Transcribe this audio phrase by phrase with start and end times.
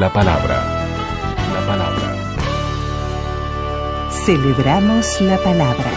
[0.00, 0.56] La palabra.
[1.52, 2.16] La palabra.
[4.24, 5.90] Celebramos la palabra.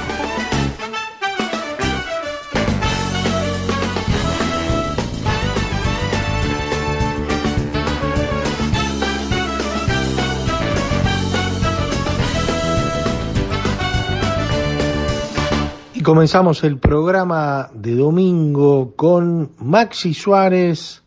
[15.93, 21.02] Y comenzamos el programa de domingo con Maxi Suárez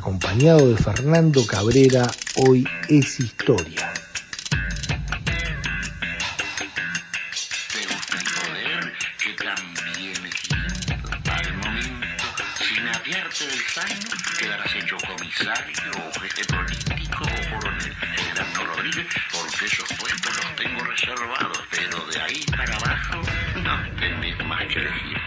[0.00, 3.92] acompañado de Fernando Cabrera, hoy es historia.
[7.70, 10.36] ¿Te gusta el poder que también es
[11.28, 12.24] Al momento,
[12.56, 17.94] sin apiarte del zaino, quedarás hecho comisario o jefe político o coronel.
[18.16, 23.20] General no lo dice porque esos puestos los tengo reservados, pero de ahí para abajo
[23.56, 25.18] no tenés más que elegir.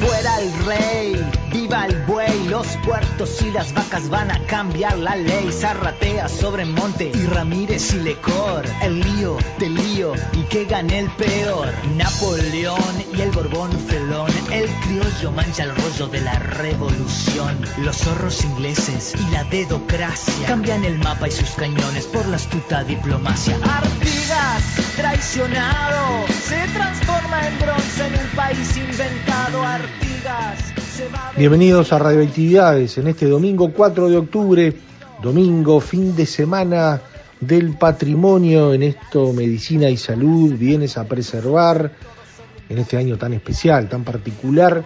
[0.00, 1.35] Fuera el rey,
[1.66, 5.50] viva el buey, los puertos y las vacas van a cambiar la ley.
[5.50, 8.64] Zarratea sobre Monte y Ramírez y Lecor.
[8.82, 11.68] El lío del lío y que gane el peor.
[11.96, 12.78] Napoleón
[13.12, 14.30] y el Borbón felón.
[14.52, 17.58] El criollo mancha el rollo de la revolución.
[17.78, 22.84] Los zorros ingleses y la dedocracia cambian el mapa y sus cañones por la astuta
[22.84, 23.56] diplomacia.
[23.56, 29.62] Artigas, traicionado, se transforma en bronce en un país inventado.
[29.64, 30.75] Artigas.
[31.36, 34.72] Bienvenidos a Radioactividades en este domingo 4 de octubre,
[35.22, 37.00] domingo, fin de semana
[37.40, 41.92] del patrimonio en esto, medicina y salud, bienes a preservar,
[42.68, 44.84] en este año tan especial, tan particular.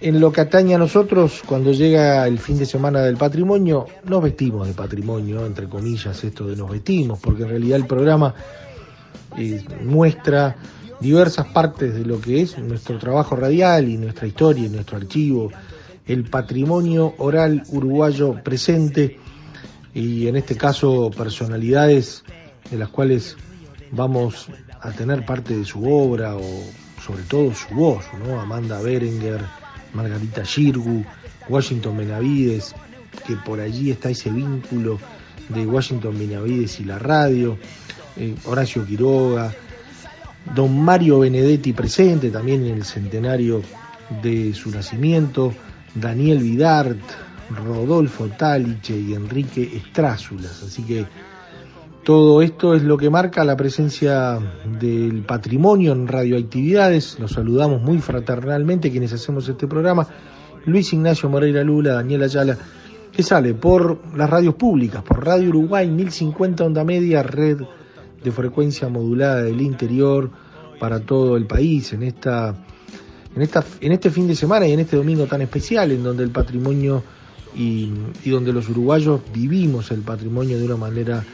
[0.00, 4.22] En lo que atañe a nosotros, cuando llega el fin de semana del patrimonio, nos
[4.22, 8.34] vestimos de patrimonio, entre comillas, esto de nos vestimos, porque en realidad el programa
[9.38, 10.56] eh, muestra
[11.02, 15.50] diversas partes de lo que es nuestro trabajo radial y nuestra historia y nuestro archivo,
[16.06, 19.18] el patrimonio oral uruguayo presente
[19.92, 22.24] y en este caso personalidades
[22.70, 23.36] de las cuales
[23.90, 24.48] vamos
[24.80, 26.62] a tener parte de su obra o
[27.04, 28.40] sobre todo su voz, ¿no?
[28.40, 29.40] Amanda Berenguer,
[29.92, 31.04] Margarita Girgu,
[31.48, 32.74] Washington Benavides,
[33.26, 34.98] que por allí está ese vínculo
[35.48, 37.58] de Washington Benavides y la radio,
[38.16, 39.52] eh, Horacio Quiroga,
[40.54, 43.62] don Mario Benedetti presente también en el centenario
[44.22, 45.52] de su nacimiento,
[45.94, 47.00] Daniel Vidart,
[47.50, 50.62] Rodolfo Taliche y Enrique Estrázulas.
[50.62, 51.06] Así que
[52.04, 54.38] todo esto es lo que marca la presencia
[54.80, 57.18] del patrimonio en radioactividades.
[57.20, 60.06] Los saludamos muy fraternalmente quienes hacemos este programa.
[60.64, 62.56] Luis Ignacio Moreira Lula, Daniel Ayala,
[63.12, 67.60] que sale por las radios públicas, por Radio Uruguay 1050 onda media, red
[68.22, 70.30] de frecuencia modulada del interior
[70.78, 72.56] para todo el país en esta
[73.34, 76.24] en esta en este fin de semana y en este domingo tan especial en donde
[76.24, 77.02] el patrimonio
[77.54, 77.92] y,
[78.24, 81.24] y donde los uruguayos vivimos el patrimonio de una manera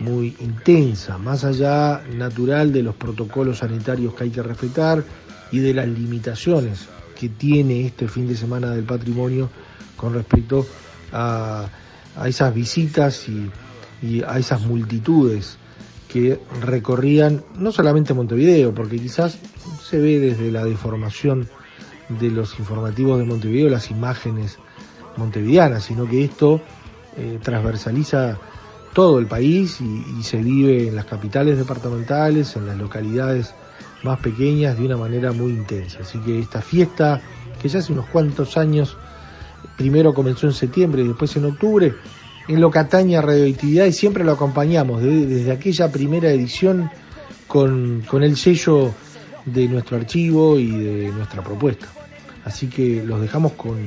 [0.00, 5.04] muy intensa, más allá natural de los protocolos sanitarios que hay que respetar
[5.50, 6.88] y de las limitaciones
[7.18, 9.50] que tiene este fin de semana del patrimonio
[9.96, 10.66] con respecto
[11.12, 11.68] a,
[12.16, 13.50] a esas visitas y,
[14.02, 15.58] y a esas multitudes
[16.08, 19.38] que recorrían no solamente Montevideo, porque quizás
[19.82, 21.48] se ve desde la deformación
[22.08, 24.58] de los informativos de Montevideo las imágenes
[25.16, 26.60] montevideanas, sino que esto
[27.16, 28.38] eh, transversaliza
[28.94, 33.54] todo el país y, y se vive en las capitales departamentales, en las localidades
[34.02, 35.98] más pequeñas de una manera muy intensa.
[36.00, 37.20] Así que esta fiesta,
[37.60, 38.96] que ya hace unos cuantos años,
[39.76, 41.94] primero comenzó en septiembre y después en octubre,
[42.48, 46.90] en lo que atañe a radioactividad y siempre lo acompañamos desde, desde aquella primera edición
[47.46, 48.92] con, con el sello
[49.44, 51.86] de nuestro archivo y de nuestra propuesta.
[52.44, 53.84] Así que los dejamos con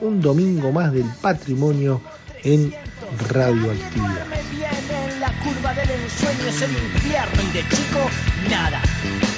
[0.00, 2.00] un domingo más del patrimonio
[2.44, 2.72] en
[3.28, 4.26] radioactividad.
[5.12, 8.10] En la curva del ensueño es el infierno y de chico
[8.48, 8.80] nada.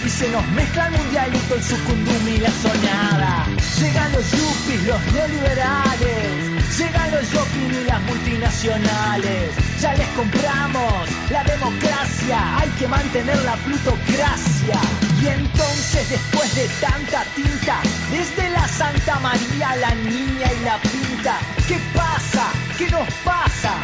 [0.05, 3.47] Y se nos mezcla el mundialito, el sucundum y la sonada.
[3.81, 6.52] Llegan los yuppies, los neoliberales.
[6.79, 9.51] Llegan los shopping y las multinacionales.
[9.81, 12.59] Ya les compramos la democracia.
[12.59, 14.81] Hay que mantener la plutocracia.
[15.23, 17.81] Y entonces después de tanta tinta,
[18.11, 21.39] desde la Santa María, la niña y la pinta,
[21.69, 22.51] ¿qué pasa?
[22.79, 23.75] ¿Qué nos pasa?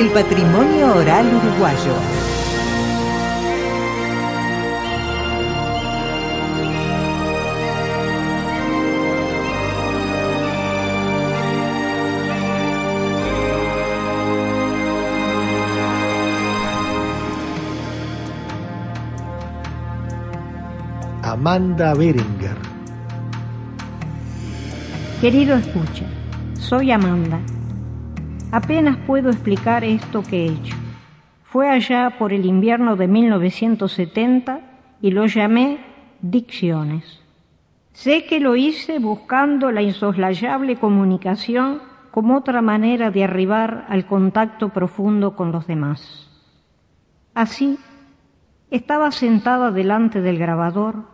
[0.00, 1.94] El patrimonio oral uruguayo.
[21.22, 22.56] Amanda Berenguer.
[25.20, 26.06] Querido escucha,
[26.58, 27.38] soy Amanda.
[28.52, 30.76] Apenas puedo explicar esto que he hecho.
[31.44, 34.60] Fue allá por el invierno de 1970
[35.00, 35.78] y lo llamé
[36.20, 37.22] dicciones.
[37.92, 41.80] Sé que lo hice buscando la insoslayable comunicación
[42.10, 46.28] como otra manera de arribar al contacto profundo con los demás.
[47.34, 47.78] Así,
[48.72, 51.04] estaba sentada delante del grabador,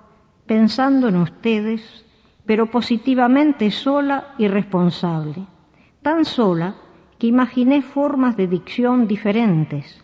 [0.46, 2.06] pensando en ustedes,
[2.46, 5.46] pero positivamente sola y responsable,
[6.00, 6.76] tan sola
[7.18, 10.02] que imaginé formas de dicción diferentes.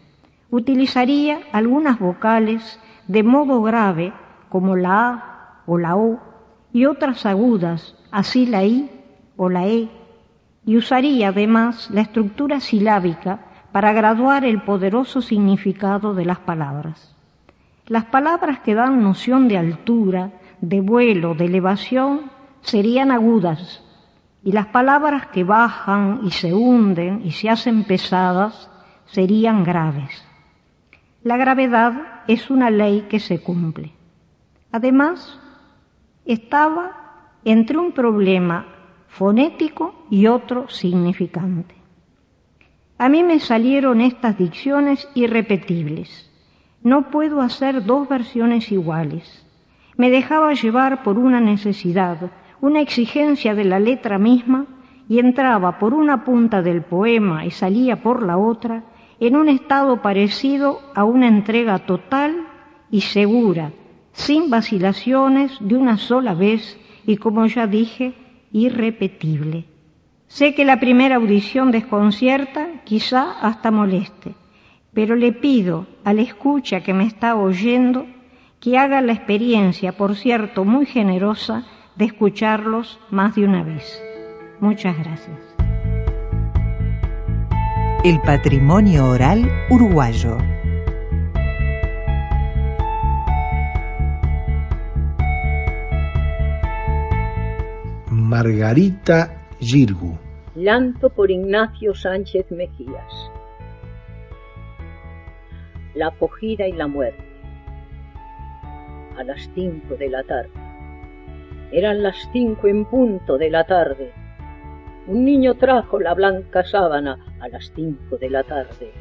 [0.50, 4.12] Utilizaría algunas vocales de modo grave,
[4.48, 6.20] como la A o la O,
[6.72, 8.90] y otras agudas, así la I
[9.36, 9.88] o la E,
[10.64, 13.40] y usaría además la estructura silábica
[13.72, 17.16] para graduar el poderoso significado de las palabras.
[17.86, 20.30] Las palabras que dan noción de altura,
[20.60, 22.30] de vuelo, de elevación,
[22.60, 23.81] serían agudas,
[24.44, 28.70] y las palabras que bajan y se hunden y se hacen pesadas
[29.06, 30.24] serían graves.
[31.22, 33.92] La gravedad es una ley que se cumple.
[34.72, 35.38] Además,
[36.24, 38.66] estaba entre un problema
[39.08, 41.74] fonético y otro significante.
[42.98, 46.30] A mí me salieron estas dicciones irrepetibles.
[46.82, 49.46] No puedo hacer dos versiones iguales.
[49.96, 52.30] Me dejaba llevar por una necesidad,
[52.62, 54.66] una exigencia de la letra misma
[55.08, 58.84] y entraba por una punta del poema y salía por la otra
[59.18, 62.46] en un estado parecido a una entrega total
[62.88, 63.72] y segura,
[64.12, 68.14] sin vacilaciones de una sola vez y como ya dije,
[68.52, 69.64] irrepetible.
[70.28, 74.34] Sé que la primera audición desconcierta, quizá hasta moleste,
[74.94, 78.06] pero le pido al escucha que me está oyendo
[78.60, 81.66] que haga la experiencia, por cierto, muy generosa,
[81.96, 84.02] de escucharlos más de una vez.
[84.60, 85.38] Muchas gracias.
[88.04, 90.38] El patrimonio oral uruguayo.
[98.10, 100.18] Margarita Girgu.
[100.54, 103.30] Llanto por Ignacio Sánchez Mejías.
[105.94, 107.22] La acogida y la muerte.
[109.18, 110.61] A las cinco de la tarde.
[111.72, 114.12] Eran las cinco en punto de la tarde.
[115.06, 118.92] Un niño trajo la blanca sábana a las cinco de la tarde.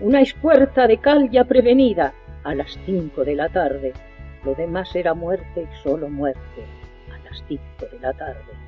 [0.00, 3.92] Una espuerta de cal ya prevenida a las cinco de la tarde.
[4.44, 6.64] Lo demás era muerte y solo muerte
[7.14, 8.65] a las cinco de la tarde.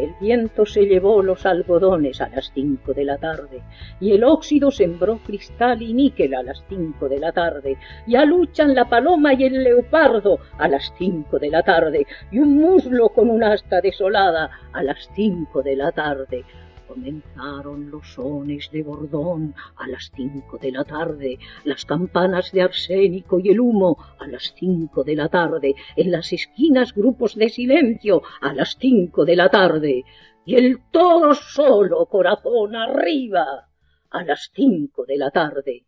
[0.00, 3.62] El viento se llevó los algodones a las cinco de la tarde,
[4.00, 7.76] y el óxido sembró cristal y níquel a las cinco de la tarde,
[8.06, 12.56] ya luchan la paloma y el leopardo a las cinco de la tarde, y un
[12.56, 16.46] muslo con un asta desolada a las cinco de la tarde.
[16.90, 23.38] Comenzaron los sones de bordón a las cinco de la tarde, las campanas de arsénico
[23.38, 28.22] y el humo a las cinco de la tarde, en las esquinas grupos de silencio
[28.40, 30.04] a las cinco de la tarde,
[30.44, 33.68] y el todo solo corazón arriba
[34.10, 35.84] a las cinco de la tarde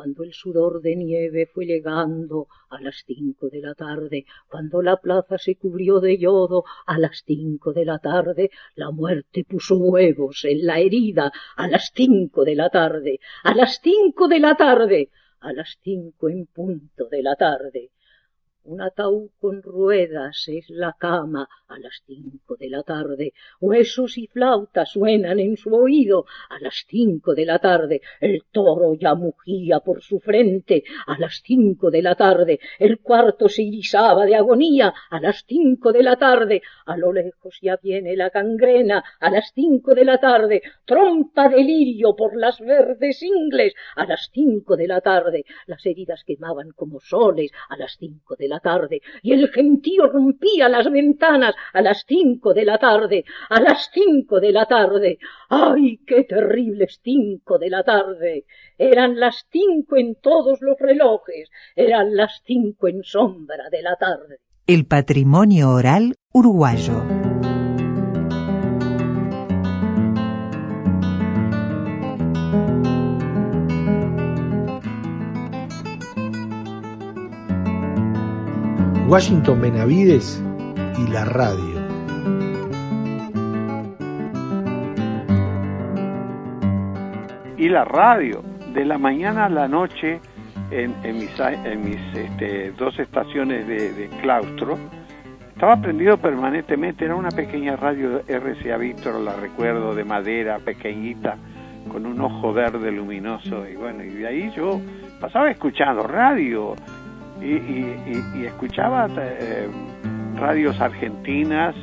[0.00, 4.96] cuando el sudor de nieve fue llegando a las cinco de la tarde, cuando la
[4.96, 10.46] plaza se cubrió de yodo a las cinco de la tarde, la muerte puso huevos
[10.46, 15.10] en la herida a las cinco de la tarde, a las cinco de la tarde,
[15.38, 17.90] a las cinco en punto de la tarde.
[18.62, 23.32] Un ataúd con ruedas es la cama a las cinco de la tarde.
[23.58, 28.02] Huesos y flautas suenan en su oído a las cinco de la tarde.
[28.20, 32.60] El toro ya mugía por su frente a las cinco de la tarde.
[32.78, 36.60] El cuarto se irisaba de agonía a las cinco de la tarde.
[36.84, 40.60] A lo lejos ya viene la gangrena a las cinco de la tarde.
[40.84, 45.46] Trompa de lirio por las verdes ingles a las cinco de la tarde.
[45.66, 50.68] Las heridas quemaban como soles a las cinco de la tarde, y el gentío rompía
[50.68, 55.18] las ventanas a las cinco de la tarde, a las cinco de la tarde.
[55.48, 58.44] ¡Ay, qué terribles cinco de la tarde!
[58.76, 64.40] Eran las cinco en todos los relojes, eran las cinco en sombra de la tarde.
[64.66, 67.19] El patrimonio oral uruguayo.
[79.10, 80.40] Washington Benavides
[80.96, 81.80] y la radio.
[87.56, 90.20] Y la radio, de la mañana a la noche,
[90.70, 94.78] en, mis, en mis este, dos estaciones de, claustro,
[95.54, 101.36] estaba prendido permanentemente, era una pequeña radio RCA Víctor, la recuerdo, de madera, pequeñita,
[101.90, 104.80] con un ojo verde luminoso, y bueno, y de ahí yo
[105.20, 106.76] pasaba escuchando radio,
[107.42, 109.68] y, escuchaba eh,
[110.36, 111.74] radios argentinas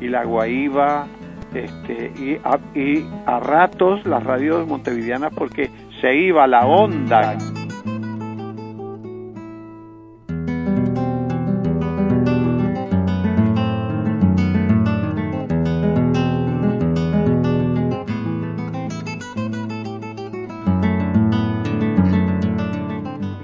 [0.00, 1.06] y la Guaíba
[1.54, 7.36] este, y, a, y a ratos las radios montevideanas porque se iba la onda.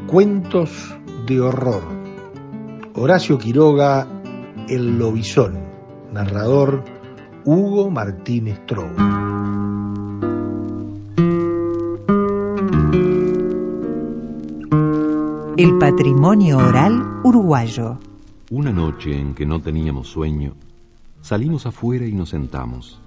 [0.06, 0.95] Cuentos
[1.26, 1.82] de horror.
[2.94, 4.06] Horacio Quiroga,
[4.68, 5.58] El Lobizón.
[6.12, 6.84] Narrador
[7.44, 8.88] Hugo Martínez Trou.
[15.56, 17.98] El patrimonio oral uruguayo.
[18.50, 20.54] Una noche en que no teníamos sueño,
[21.22, 23.00] salimos afuera y nos sentamos.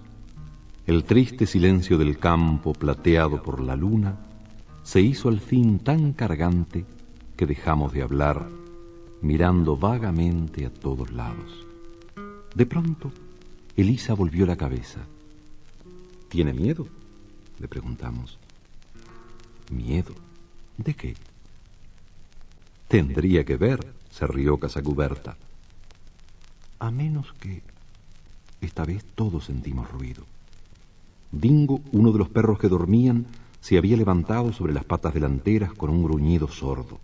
[0.85, 4.17] El triste silencio del campo, plateado por la luna,
[4.83, 6.85] se hizo al fin tan cargante
[7.39, 8.49] que dejamos de hablar
[9.21, 11.65] mirando vagamente a todos lados.
[12.53, 13.13] De pronto,
[13.77, 14.99] Elisa volvió la cabeza.
[16.27, 16.85] ¿Tiene miedo?
[17.57, 18.37] Le preguntamos.
[19.71, 20.13] ¿Miedo?
[20.75, 21.15] ¿De qué?
[22.89, 25.37] Tendría que ver, se rió Casacuberta.
[26.79, 27.63] A menos que...
[28.59, 30.25] Esta vez todos sentimos ruido.
[31.31, 33.27] Dingo, uno de los perros que dormían,
[33.61, 36.99] se había levantado sobre las patas delanteras con un gruñido sordo.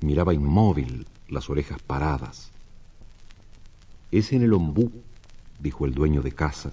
[0.00, 2.50] Miraba inmóvil, las orejas paradas.
[4.10, 4.92] Es en el ombú,
[5.58, 6.72] dijo el dueño de casa,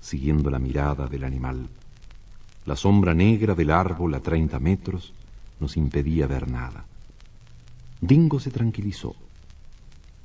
[0.00, 1.68] siguiendo la mirada del animal.
[2.66, 5.14] La sombra negra del árbol a treinta metros
[5.58, 6.84] nos impedía ver nada.
[8.00, 9.16] Dingo se tranquilizó.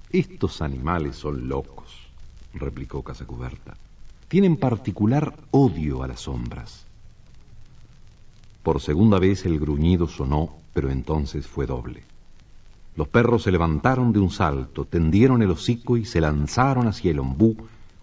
[0.09, 1.89] Estos animales son locos,
[2.53, 3.77] replicó Casacuberta.
[4.27, 6.85] Tienen particular odio a las sombras.
[8.61, 12.03] Por segunda vez el gruñido sonó, pero entonces fue doble.
[12.95, 17.19] Los perros se levantaron de un salto, tendieron el hocico y se lanzaron hacia el
[17.19, 17.55] ombú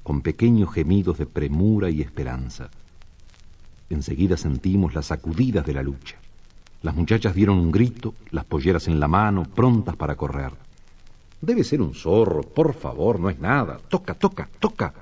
[0.02, 2.71] con pequeños gemidos de premura y esperanza.
[3.90, 6.16] Enseguida sentimos las sacudidas de la lucha.
[6.80, 10.52] Las muchachas dieron un grito, las polleras en la mano, prontas para correr.
[11.40, 13.78] Debe ser un zorro, por favor, no es nada.
[13.88, 14.95] Toca, toca, toca.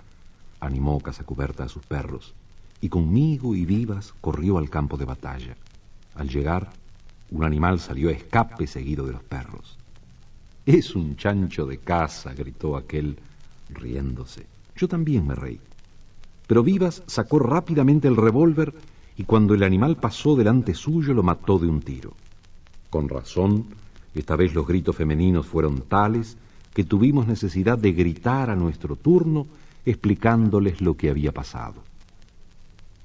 [0.58, 2.34] Animó Casacuberta a sus perros,
[2.80, 5.56] y conmigo y vivas corrió al campo de batalla.
[6.14, 6.70] Al llegar,
[7.30, 9.75] un animal salió a escape seguido de los perros.
[10.66, 13.16] Es un chancho de caza, gritó aquel,
[13.70, 14.46] riéndose.
[14.74, 15.60] Yo también me reí.
[16.48, 18.74] pero Vivas sacó rápidamente el revólver
[19.16, 22.14] y cuando el animal pasó delante suyo lo mató de un tiro.
[22.90, 23.66] Con razón,
[24.14, 26.36] esta vez los gritos femeninos fueron tales
[26.74, 29.46] que tuvimos necesidad de gritar a nuestro turno
[29.84, 31.82] explicándoles lo que había pasado.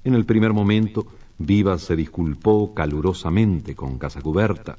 [0.02, 1.06] En el primer momento,
[1.38, 4.76] Vivas se disculpó calurosamente con Casacuberta,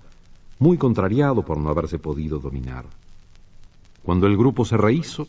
[0.64, 2.86] muy contrariado por no haberse podido dominar.
[4.02, 5.28] Cuando el grupo se rehizo,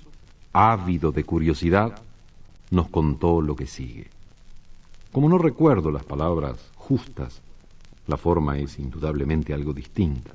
[0.53, 2.01] ávido de curiosidad,
[2.71, 4.07] nos contó lo que sigue.
[5.11, 7.43] Como no recuerdo las palabras justas,
[8.07, 10.31] la forma es indudablemente algo distinta.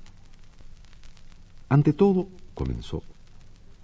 [1.69, 3.01] Ante todo, comenzó,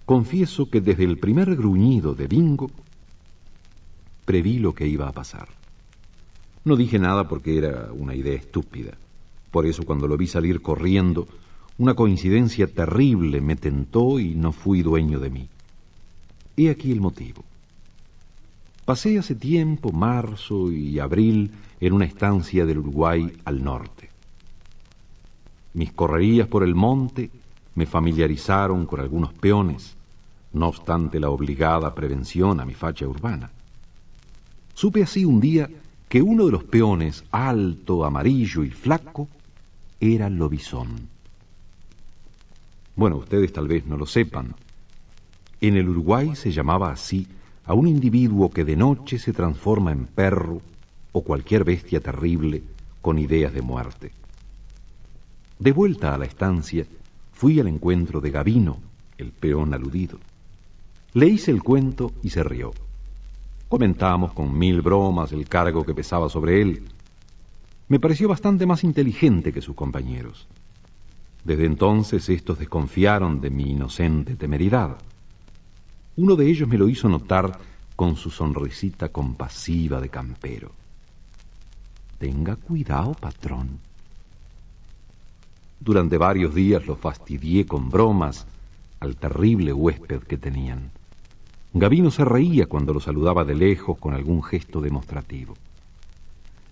[0.06, 2.70] confieso que desde el primer gruñido de Bingo
[4.26, 5.48] preví lo que iba a pasar.
[6.66, 8.98] No dije nada porque era una idea estúpida.
[9.56, 11.30] Por eso cuando lo vi salir corriendo,
[11.78, 15.48] una coincidencia terrible me tentó y no fui dueño de mí.
[16.58, 17.42] He aquí el motivo.
[18.84, 24.10] Pasé hace tiempo, marzo y abril, en una estancia del Uruguay al norte.
[25.74, 27.32] Mis correrías por el monte
[27.76, 29.96] me familiarizaron con algunos peones,
[30.52, 33.52] no obstante la obligada prevención a mi facha urbana.
[34.74, 35.70] Supe así un día
[36.10, 39.30] que uno de los peones, alto, amarillo y flaco,
[40.00, 41.10] era lobizón.
[42.96, 44.56] Bueno, ustedes tal vez no lo sepan.
[45.62, 47.28] En el Uruguay se llamaba así
[47.66, 50.62] a un individuo que de noche se transforma en perro
[51.12, 52.64] o cualquier bestia terrible
[53.02, 54.12] con ideas de muerte.
[55.60, 56.86] De vuelta a la estancia,
[57.32, 58.78] fui al encuentro de Gavino,
[59.18, 60.20] el peón aludido.
[61.14, 62.74] Le hice el cuento y se rió.
[63.70, 66.84] Comentamos con mil bromas el cargo que pesaba sobre él.
[67.88, 70.48] Me pareció bastante más inteligente que sus compañeros.
[71.44, 74.98] Desde entonces estos desconfiaron de mi inocente temeridad.
[76.16, 77.60] Uno de ellos me lo hizo notar
[77.96, 80.72] con su sonrisita compasiva de campero.
[82.18, 83.80] Tenga cuidado, patrón.
[85.80, 88.48] Durante varios días lo fastidié con bromas
[89.00, 90.90] al terrible huésped que tenían.
[91.74, 95.54] Gavino se reía cuando lo saludaba de lejos con algún gesto demostrativo.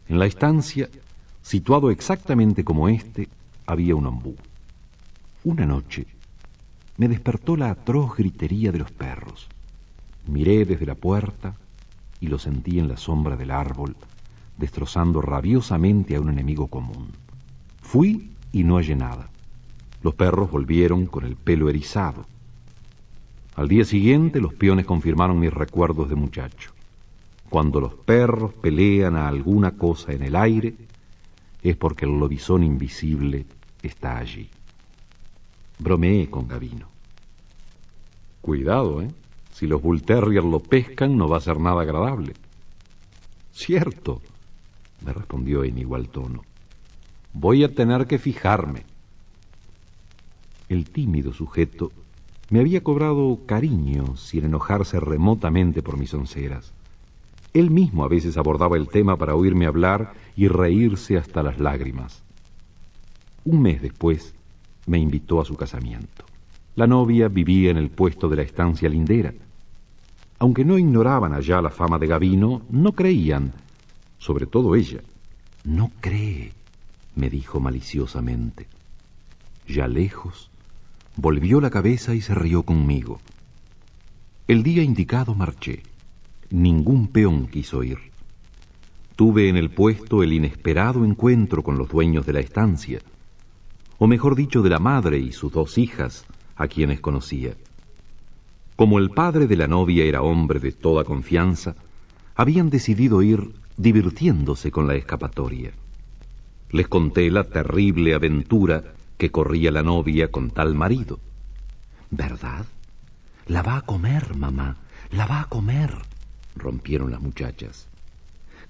[0.08, 0.90] En la estancia,
[1.42, 3.30] situado exactamente como este,
[3.66, 4.36] había un ombú.
[5.44, 6.08] Una noche
[6.98, 9.48] me despertó la atroz gritería de los perros.
[10.28, 11.56] Miré desde la puerta
[12.20, 13.96] y lo sentí en la sombra del árbol,
[14.58, 17.10] destrozando rabiosamente a un enemigo común.
[17.82, 19.30] Fui y no hallé nada.
[20.04, 22.26] Los perros volvieron con el pelo erizado.
[23.56, 26.73] Al día siguiente los peones confirmaron mis recuerdos de muchacho.
[27.54, 30.74] Cuando los perros pelean a alguna cosa en el aire,
[31.62, 33.46] es porque el lobizón invisible
[33.84, 34.50] está allí.
[35.78, 36.88] Bromeé con Gavino.
[38.42, 39.12] Cuidado, ¿eh?
[39.52, 42.34] Si los Bull Terrier lo pescan, no va a ser nada agradable.
[43.52, 44.20] Cierto,
[45.06, 46.42] me respondió en igual tono.
[47.34, 48.82] Voy a tener que fijarme.
[50.70, 51.92] El tímido sujeto
[52.50, 56.74] me había cobrado cariño sin enojarse remotamente por mis onceras.
[57.54, 62.24] Él mismo a veces abordaba el tema para oírme hablar y reírse hasta las lágrimas.
[63.46, 64.34] Un mes después,
[64.88, 66.26] me invitó a su casamiento.
[66.76, 69.34] La novia vivía en el puesto de la estancia lindera.
[70.40, 73.54] Aunque no ignoraban allá la fama de Gavino, no creían,
[74.18, 75.02] sobre todo ella.
[75.64, 76.52] No cree,
[77.16, 78.68] me dijo maliciosamente.
[79.68, 80.50] Ya lejos,
[81.16, 83.20] volvió la cabeza y se rió conmigo.
[84.48, 85.84] El día indicado marché.
[86.54, 87.98] Ningún peón quiso ir.
[89.18, 93.02] Tuve en el puesto el inesperado encuentro con los dueños de la estancia
[94.04, 96.26] o mejor dicho, de la madre y sus dos hijas,
[96.58, 97.54] a quienes conocía.
[98.76, 101.76] Como el padre de la novia era hombre de toda confianza,
[102.36, 105.72] habían decidido ir divirtiéndose con la escapatoria.
[106.72, 108.84] Les conté la terrible aventura
[109.18, 111.20] que corría la novia con tal marido.
[112.12, 112.66] ¿Verdad?
[113.48, 114.76] La va a comer, mamá,
[115.12, 115.94] la va a comer,
[116.56, 117.88] rompieron las muchachas.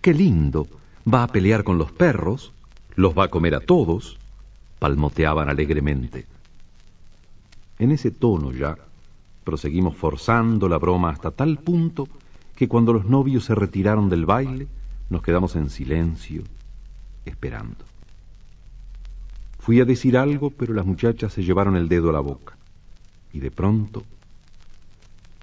[0.01, 0.67] Qué lindo,
[1.11, 2.53] va a pelear con los perros,
[2.95, 4.17] los va a comer a todos,
[4.79, 6.25] palmoteaban alegremente.
[7.79, 8.77] En ese tono ya
[9.43, 12.07] proseguimos forzando la broma hasta tal punto
[12.55, 14.67] que cuando los novios se retiraron del baile
[15.09, 16.43] nos quedamos en silencio,
[17.25, 17.85] esperando.
[19.59, 22.57] Fui a decir algo, pero las muchachas se llevaron el dedo a la boca.
[23.31, 24.03] Y de pronto,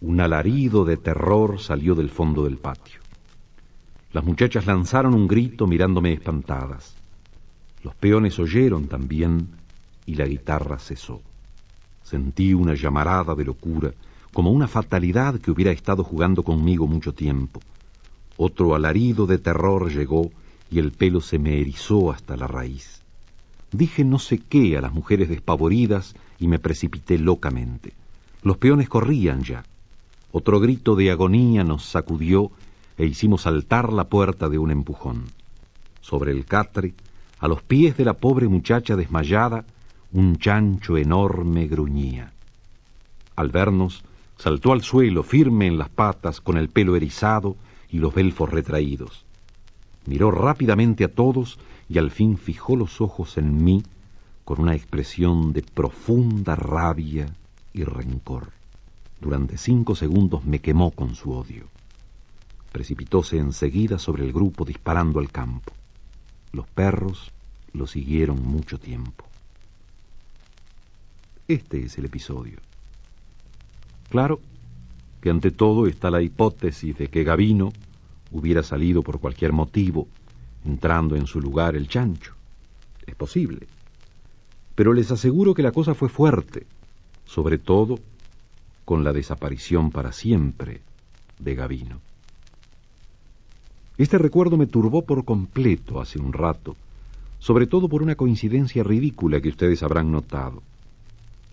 [0.00, 3.00] un alarido de terror salió del fondo del patio.
[4.12, 6.96] Las muchachas lanzaron un grito mirándome espantadas.
[7.82, 9.48] Los peones oyeron también
[10.06, 11.20] y la guitarra cesó.
[12.02, 13.92] Sentí una llamarada de locura,
[14.32, 17.60] como una fatalidad que hubiera estado jugando conmigo mucho tiempo.
[18.38, 20.30] Otro alarido de terror llegó
[20.70, 23.02] y el pelo se me erizó hasta la raíz.
[23.70, 27.92] Dije no sé qué a las mujeres despavoridas y me precipité locamente.
[28.42, 29.62] Los peones corrían ya.
[30.32, 32.52] Otro grito de agonía nos sacudió
[32.96, 35.24] e hicimos saltar la puerta de un empujón.
[36.00, 36.94] Sobre el catre,
[37.40, 39.64] a los pies de la pobre muchacha desmayada,
[40.12, 42.32] un chancho enorme gruñía.
[43.34, 44.04] Al vernos,
[44.36, 47.56] saltó al suelo firme en las patas, con el pelo erizado
[47.90, 49.24] y los belfos retraídos.
[50.06, 53.82] Miró rápidamente a todos y al fin fijó los ojos en mí
[54.44, 57.26] con una expresión de profunda rabia
[57.72, 58.59] y rencor.
[59.20, 61.66] Durante cinco segundos me quemó con su odio.
[62.72, 65.72] Precipitóse enseguida sobre el grupo disparando al campo.
[66.52, 67.30] Los perros
[67.72, 69.26] lo siguieron mucho tiempo.
[71.46, 72.58] Este es el episodio.
[74.08, 74.40] Claro
[75.20, 77.72] que ante todo está la hipótesis de que Gavino
[78.32, 80.08] hubiera salido por cualquier motivo,
[80.64, 82.34] entrando en su lugar el chancho.
[83.06, 83.66] Es posible.
[84.74, 86.66] Pero les aseguro que la cosa fue fuerte,
[87.26, 87.98] sobre todo
[88.90, 90.80] con la desaparición para siempre
[91.38, 92.00] de Gavino.
[93.98, 96.74] Este recuerdo me turbó por completo hace un rato,
[97.38, 100.64] sobre todo por una coincidencia ridícula que ustedes habrán notado.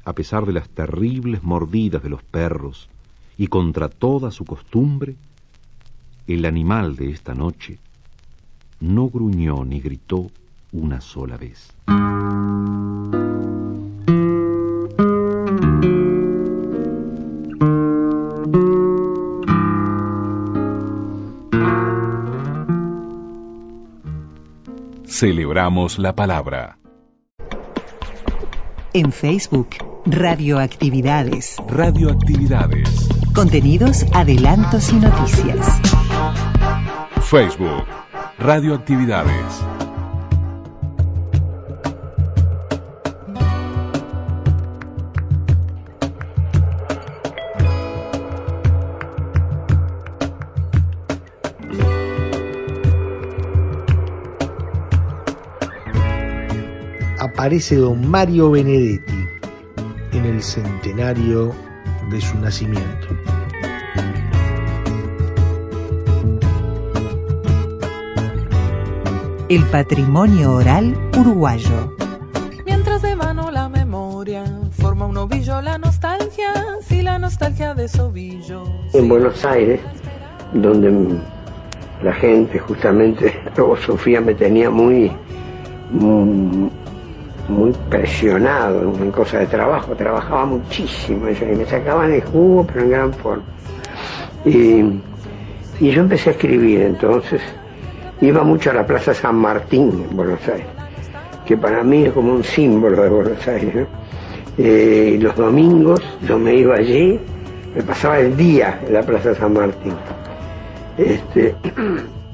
[0.04, 2.89] A pesar de las terribles mordidas de los perros
[3.38, 5.15] y contra toda su costumbre,
[6.26, 7.78] el animal de esta noche
[8.80, 10.32] no gruñó ni gritó
[10.71, 11.71] una sola vez.
[25.19, 26.77] Celebramos la palabra.
[28.93, 29.69] En Facebook,
[30.06, 31.56] Radioactividades.
[31.67, 33.10] Radioactividades.
[33.34, 35.82] Contenidos, adelantos y noticias.
[37.23, 37.88] Facebook,
[38.38, 39.76] Radioactividades.
[57.47, 59.25] Aparece don Mario Benedetti
[60.12, 61.55] en el centenario
[62.12, 63.07] de su nacimiento.
[69.47, 71.95] El patrimonio oral uruguayo.
[72.65, 78.65] Mientras de mano la memoria forma un ovillo la nostalgia, si la nostalgia de sovillo.
[78.91, 79.79] En Buenos Aires,
[80.51, 81.17] donde
[82.03, 85.10] la gente justamente, luego Sofía me tenía muy,
[85.91, 86.69] muy,
[87.47, 92.89] muy presionado en cosas de trabajo, trabajaba muchísimo, y me sacaban el jugo, pero en
[92.89, 93.43] gran forma.
[94.45, 95.01] Y,
[95.79, 97.41] y yo empecé a escribir entonces
[98.21, 100.67] iba mucho a la Plaza San Martín en Buenos Aires,
[101.45, 103.88] que para mí es como un símbolo de Buenos Aires.
[104.57, 107.19] Eh, los domingos yo me iba allí,
[107.75, 109.93] me pasaba el día en la Plaza San Martín.
[110.97, 111.55] Este,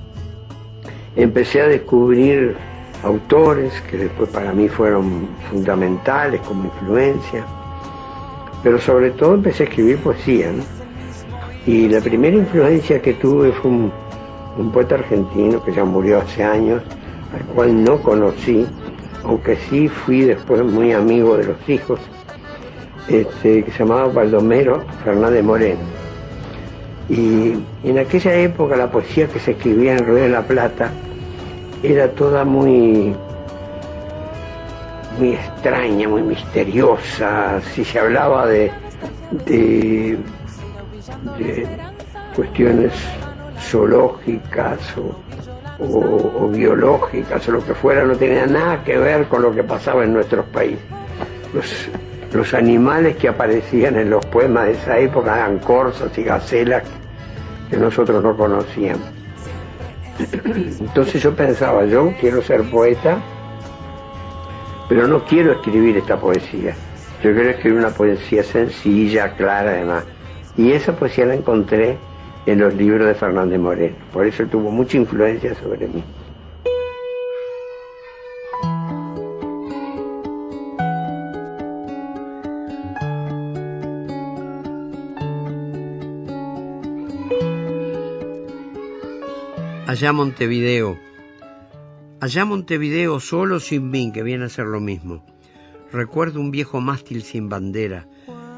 [1.16, 2.56] empecé a descubrir
[3.04, 7.46] autores que después para mí fueron fundamentales como influencia,
[8.64, 10.52] pero sobre todo empecé a escribir poesía.
[11.66, 13.92] Y la primera influencia que tuve fue un
[14.58, 16.82] un poeta argentino que ya murió hace años,
[17.34, 18.66] al cual no conocí,
[19.24, 22.00] aunque sí fui después muy amigo de los hijos,
[23.08, 25.80] este, que se llamaba Baldomero Fernández Moreno.
[27.10, 30.92] Y en aquella época la poesía que se escribía en Río de la Plata
[31.84, 33.14] era toda muy,
[35.20, 37.60] muy extraña, muy misteriosa.
[37.74, 38.72] Si se hablaba de,
[39.46, 40.18] de,
[41.38, 41.68] de
[42.36, 42.94] cuestiones
[43.60, 49.64] zoológicas o, biológicas o lo que fuera, no tenía nada que ver con lo que
[49.64, 50.80] pasaba en nuestros países.
[51.54, 51.90] Los,
[52.34, 56.84] los animales que aparecían en los poemas de esa época eran corzas y gacelas
[57.70, 59.23] que nosotros no conocíamos.
[60.80, 63.18] Entonces yo pensaba, yo quiero ser poeta,
[64.88, 66.76] pero no quiero escribir esta poesía.
[67.24, 70.04] Yo quiero escribir una poesía sencilla, clara además.
[70.58, 71.98] Y esa poesía la encontré
[72.46, 73.96] en los libros de Fernández Moreno.
[74.12, 76.04] Por eso tuvo mucha influencia sobre mí.
[89.94, 90.98] Allá Montevideo.
[92.20, 95.24] Allá Montevideo solo sin mí, que viene a ser lo mismo.
[95.92, 98.08] Recuerdo un viejo mástil sin bandera,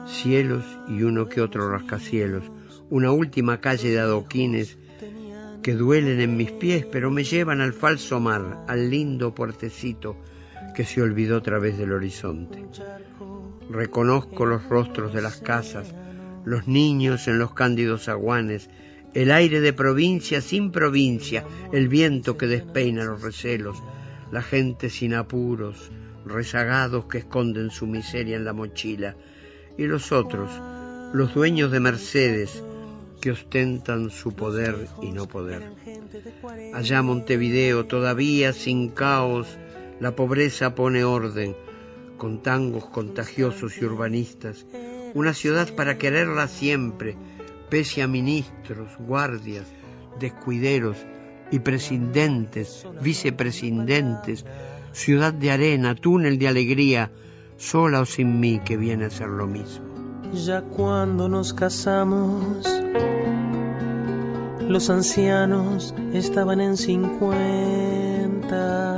[0.06, 2.50] cielos y uno que otro rascacielos
[2.89, 4.78] una última calle de adoquines
[5.62, 10.15] que duelen en mis pies, pero me llevan al falso mar, al lindo puertecito
[10.74, 12.65] que se olvidó a través del horizonte.
[13.69, 15.93] Reconozco los rostros de las casas,
[16.45, 18.69] los niños en los cándidos aguanes,
[19.15, 23.82] el aire de provincia sin provincia, el viento que despeina los recelos,
[24.30, 25.89] la gente sin apuros,
[26.25, 29.15] rezagados que esconden su miseria en la mochila,
[29.78, 30.51] y los otros,
[31.13, 32.62] los dueños de Mercedes,
[33.21, 35.63] que ostentan su poder y no poder.
[36.73, 39.47] Allá Montevideo, todavía sin caos,
[40.01, 41.56] la pobreza pone orden,
[42.17, 44.65] con tangos contagiosos y urbanistas,
[45.13, 47.15] una ciudad para quererla siempre,
[47.69, 49.67] pese a ministros, guardias,
[50.19, 50.97] descuideros
[51.51, 54.45] y presidentes, vicepresidentes,
[54.91, 57.12] ciudad de arena, túnel de alegría,
[57.58, 59.84] sola o sin mí que viene a ser lo mismo.
[60.34, 62.65] Ya cuando nos casamos,
[64.62, 68.97] los ancianos estaban en 50.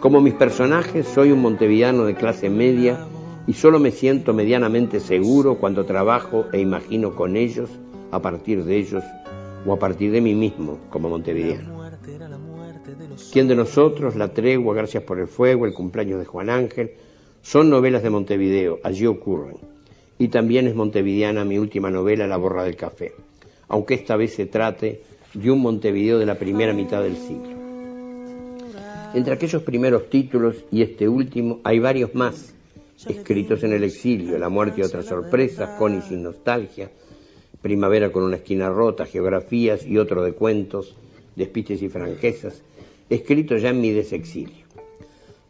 [0.00, 3.06] Como mis personajes, soy un montevideano de clase media
[3.46, 7.70] y solo me siento medianamente seguro cuando trabajo e imagino con ellos,
[8.10, 9.02] a partir de ellos
[9.66, 11.82] o a partir de mí mismo como montevideano.
[13.32, 14.16] ¿Quién de nosotros?
[14.16, 16.92] La tregua, Gracias por el fuego, El cumpleaños de Juan Ángel,
[17.42, 19.56] son novelas de Montevideo, allí ocurren.
[20.18, 23.12] Y también es montevideana mi última novela, La borra del café,
[23.68, 25.02] aunque esta vez se trate
[25.34, 27.62] de un Montevideo de la primera mitad del siglo.
[29.14, 32.54] Entre aquellos primeros títulos y este último hay varios más,
[33.06, 36.90] escritos en el exilio, La muerte y otras sorpresas, Con y sin nostalgia,
[37.60, 40.96] Primavera con una esquina rota, Geografías y otro de cuentos,
[41.36, 42.62] Despistes y franquezas,
[43.08, 44.66] escritos ya en mi desexilio.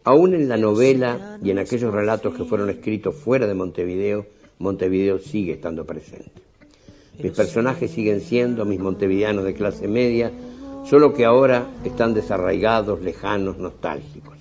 [0.05, 4.27] Aún en la novela y en aquellos relatos que fueron escritos fuera de Montevideo,
[4.59, 6.43] Montevideo sigue estando presente.
[7.19, 10.33] Mis personajes siguen siendo mis montevideanos de clase media,
[10.85, 14.32] solo que ahora están desarraigados, lejanos, nostálgicos.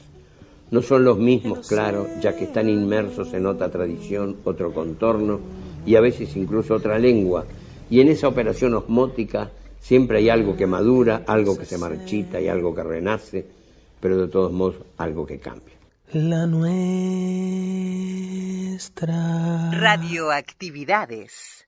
[0.72, 5.42] No son los mismos, claro, ya que están inmersos en otra tradición, otro contorno
[5.86, 7.46] y a veces incluso otra lengua,
[7.90, 12.48] y en esa operación osmótica siempre hay algo que madura, algo que se marchita y
[12.48, 13.46] algo que renace,
[14.00, 15.76] pero de todos modos algo que cambia.
[16.14, 16.92] La nuestra.
[19.72, 21.68] Radioactividades.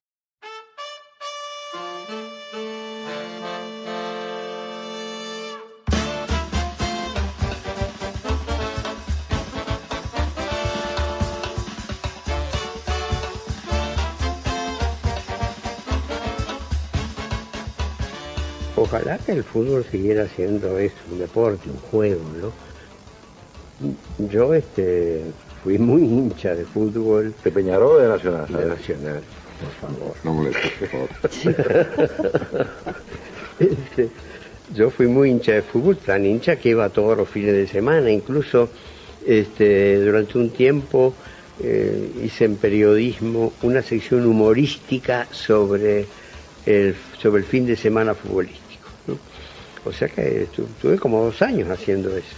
[18.94, 24.28] Ojalá que el fútbol siguiera siendo eso, un deporte, un juego, ¿no?
[24.28, 25.24] Yo este,
[25.64, 27.34] fui muy hincha de fútbol.
[27.44, 28.46] ¿De Peñarol o de Nacional?
[28.48, 29.22] De Nacional,
[29.60, 30.16] por favor.
[30.24, 31.10] No molestes, por favor.
[33.60, 34.10] Este,
[34.76, 38.10] yo fui muy hincha de fútbol, tan hincha que iba todos los fines de semana,
[38.10, 38.70] incluso
[39.26, 41.14] este, durante un tiempo
[41.62, 46.08] eh, hice en periodismo una sección humorística sobre
[46.66, 48.63] el, sobre el fin de semana futbolístico.
[49.86, 52.36] O sea que estuve como dos años haciendo eso.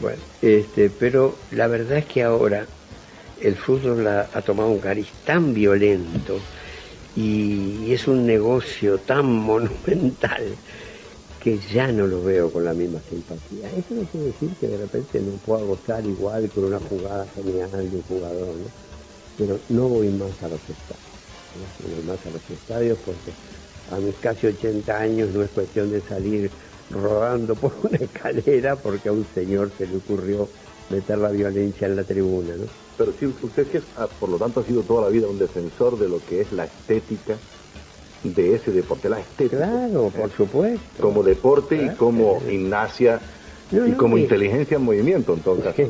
[0.00, 2.66] Bueno, este, pero la verdad es que ahora
[3.40, 6.38] el fútbol ha, tomado un cariz tan violento
[7.16, 10.44] y es un negocio tan monumental
[11.42, 13.66] que ya no lo veo con la misma simpatía.
[13.68, 17.70] Eso no quiere decir que de repente no pueda gozar igual con una jugada genial
[17.70, 18.66] de un jugador, ¿no?
[19.38, 21.00] Pero no voy más a los estadios,
[21.80, 23.32] no voy más a los estadios porque
[23.90, 26.50] a mis casi 80 años no es cuestión de salir
[26.90, 30.48] rodando por una escalera porque a un señor se le ocurrió
[30.90, 32.64] meter la violencia en la tribuna, ¿no?
[32.98, 35.98] Pero sí, usted que ah, por lo tanto ha sido toda la vida un defensor
[35.98, 37.36] de lo que es la estética
[38.22, 39.56] de ese deporte, la estética.
[39.56, 41.02] Claro, por supuesto.
[41.02, 43.18] Como deporte y como gimnasia
[43.70, 45.82] No, y como inteligencia en movimiento, en todo caso.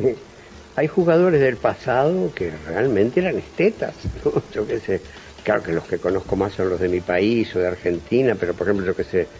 [0.76, 4.42] Hay jugadores del pasado que realmente eran estetas, ¿no?
[4.52, 5.00] Yo qué sé,
[5.42, 8.56] claro que los que conozco más son los de mi país o de Argentina, pero
[8.56, 9.30] por ejemplo, yo qué sé,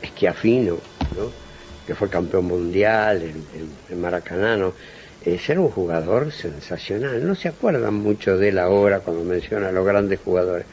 [0.00, 1.36] Esquiafino, ¿no?
[1.84, 4.74] Que fue campeón mundial en, en- en Maracaná, ¿no?
[5.20, 7.26] Ese era un jugador sensacional.
[7.26, 10.66] No se acuerdan mucho de él ahora cuando menciona a los grandes jugadores.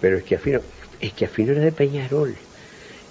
[0.00, 0.62] Pero Esquiafino,
[1.00, 2.38] Esquiafino era de Peñarol.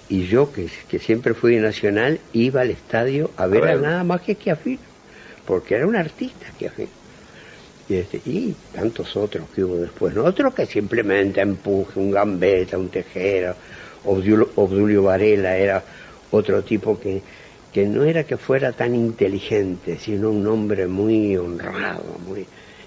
[0.08, 3.76] Y yo, que, que siempre fui de Nacional, iba al estadio a ver a, ver.
[3.76, 4.88] nada más que Esquiafino.
[5.44, 6.95] Porque era un artista Esquiafino.
[7.88, 10.14] Y, tantos otros que hubo después.
[10.14, 10.24] ¿no?
[10.24, 13.54] Otros que simplemente empuje, un gambeta, un tejero.
[14.04, 15.82] Obdulio, Obdulio Varela era
[16.30, 17.22] otro tipo que,
[17.72, 22.46] que no era que fuera tan inteligente, sino un hombre muy honrado muy,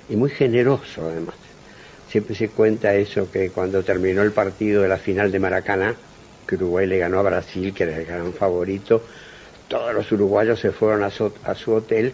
[0.09, 1.35] y muy generoso además.
[2.09, 5.95] Siempre se cuenta eso que cuando terminó el partido de la final de Maracaná,
[6.47, 9.03] que Uruguay le ganó a Brasil, que era el gran favorito,
[9.67, 12.13] todos los uruguayos se fueron a su, a su hotel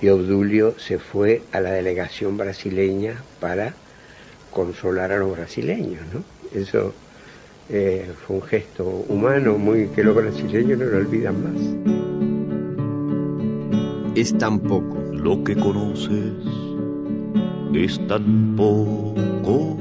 [0.00, 3.74] y Obdulio se fue a la delegación brasileña para
[4.50, 6.22] consolar a los brasileños, ¿no?
[6.58, 6.94] Eso
[7.68, 11.60] eh, fue un gesto humano muy que los brasileños no lo olvidan más.
[14.14, 14.96] Es tan poco.
[15.12, 16.32] Lo que conoces
[17.74, 19.76] es tan poco.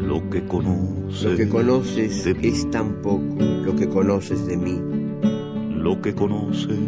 [0.00, 1.22] Lo que conoces.
[1.22, 3.36] Lo que conoces es tan poco.
[3.38, 4.95] Lo que conoces de mí.
[5.76, 6.78] Lo que conoces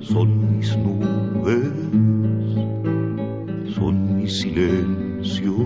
[0.00, 1.72] son mis nubes,
[3.74, 5.56] son mis silencios,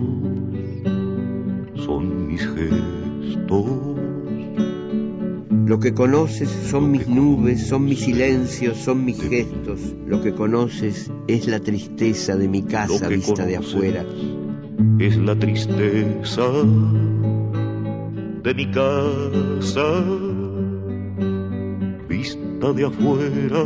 [1.85, 3.91] son mis gestos.
[5.67, 9.81] Lo que conoces son mis nubes, son mis silencios, son mis gestos.
[10.07, 14.05] Lo que conoces es la tristeza de mi casa vista de afuera.
[14.99, 16.43] Es la tristeza
[18.43, 20.30] de mi casa
[22.61, 23.65] de afuera.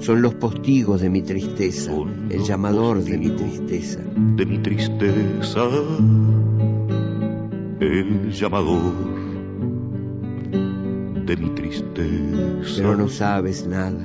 [0.00, 1.92] Son los postigos de mi tristeza,
[2.30, 4.00] el llamador de mi tristeza.
[4.36, 5.68] De mi tristeza,
[7.80, 8.92] el llamador
[11.26, 12.74] de mi tristeza.
[12.76, 14.04] Pero no sabes nada.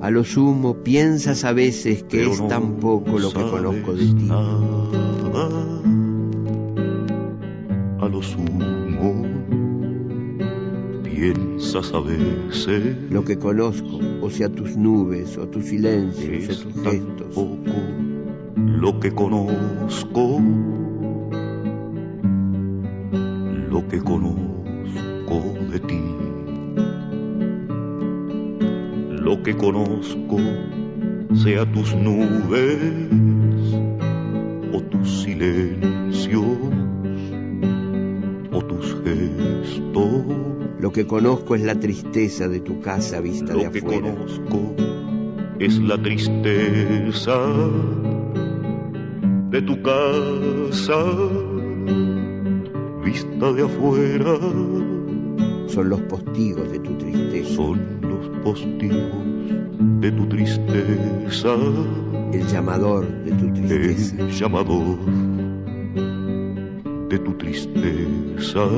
[0.00, 4.06] A lo sumo piensas a veces que Pero es tan poco lo que conozco de
[4.06, 4.28] ti.
[8.00, 8.53] A lo sumo
[11.32, 12.96] piensas a veces.
[13.10, 17.34] Lo que conozco, o sea tus nubes, o tus silencios, o tus gestos.
[17.34, 17.74] poco
[18.56, 20.40] lo que conozco,
[23.70, 26.00] lo que conozco de ti,
[29.10, 30.36] lo que conozco
[31.42, 32.80] sea tus nubes
[40.94, 44.14] que conozco es la tristeza de tu casa vista de Lo que afuera.
[44.14, 44.74] conozco
[45.58, 47.36] es la tristeza
[49.50, 51.04] de tu casa
[53.04, 54.38] vista de afuera.
[55.66, 57.54] Son los postigos de tu tristeza.
[57.56, 59.24] Son los postigos
[60.00, 61.56] de tu tristeza.
[62.32, 64.16] El llamador de tu tristeza.
[64.20, 64.98] El llamador
[67.08, 68.68] de tu tristeza.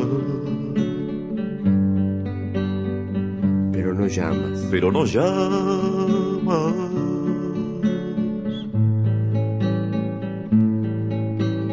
[4.07, 4.67] No llamas.
[4.71, 6.75] Pero no llamas.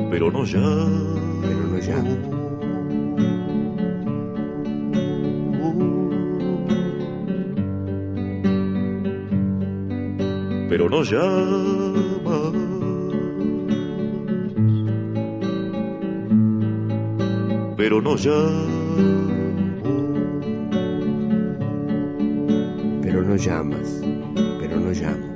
[0.10, 1.14] Pero no llamas.
[1.44, 2.18] Pero no llamas.
[10.70, 12.54] Pero no llamas.
[17.78, 19.33] Pero no llamas.
[23.46, 24.00] Llamas.
[24.60, 25.34] Pero no llamo.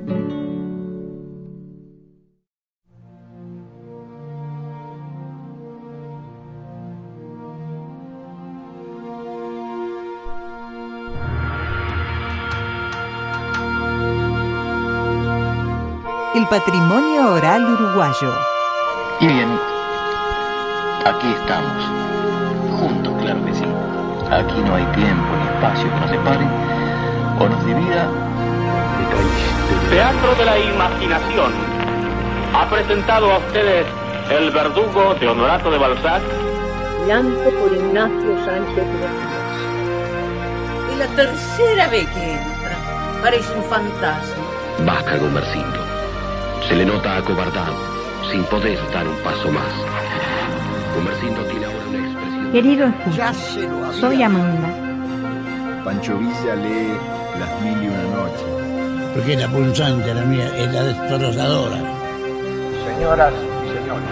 [16.36, 18.34] El patrimonio oral uruguayo.
[19.20, 19.50] Y bien,
[21.04, 23.66] aquí estamos, juntos, claro que sí.
[24.30, 26.67] Aquí no hay tiempo ni espacio que nos separe
[27.46, 28.10] divida.
[29.92, 31.52] Teatro de la Imaginación
[32.54, 33.86] ha presentado a ustedes
[34.32, 36.22] El Verdugo de Honorato de Balzac.
[37.08, 38.86] Llanto por Ignacio Sánchez.
[40.92, 43.22] Es la tercera vez que entra.
[43.22, 44.44] Parece un fantasma.
[44.86, 45.80] Basta, Gomercindo.
[46.68, 47.74] Se le nota acobardado,
[48.32, 49.74] sin poder dar un paso más.
[50.96, 52.52] Gomercindo tiene ahora una expresión.
[52.52, 53.34] Querido escucha,
[54.00, 54.70] soy Amanda.
[55.86, 59.14] Pancho Villa lee Las Mil y Una Noches.
[59.14, 61.78] Porque era punzante la mía, era destrozadora.
[62.86, 63.34] Señoras
[63.64, 64.10] y señores,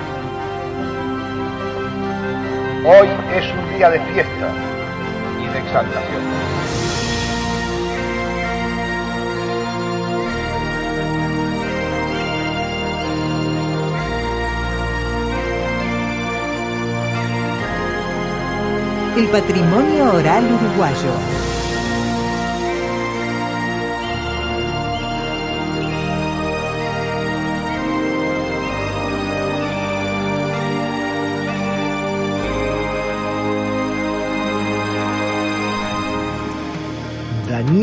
[2.85, 4.49] hoy es un día de fiesta
[5.41, 6.21] y de exaltación.
[19.17, 21.54] El patrimonio oral uruguayo.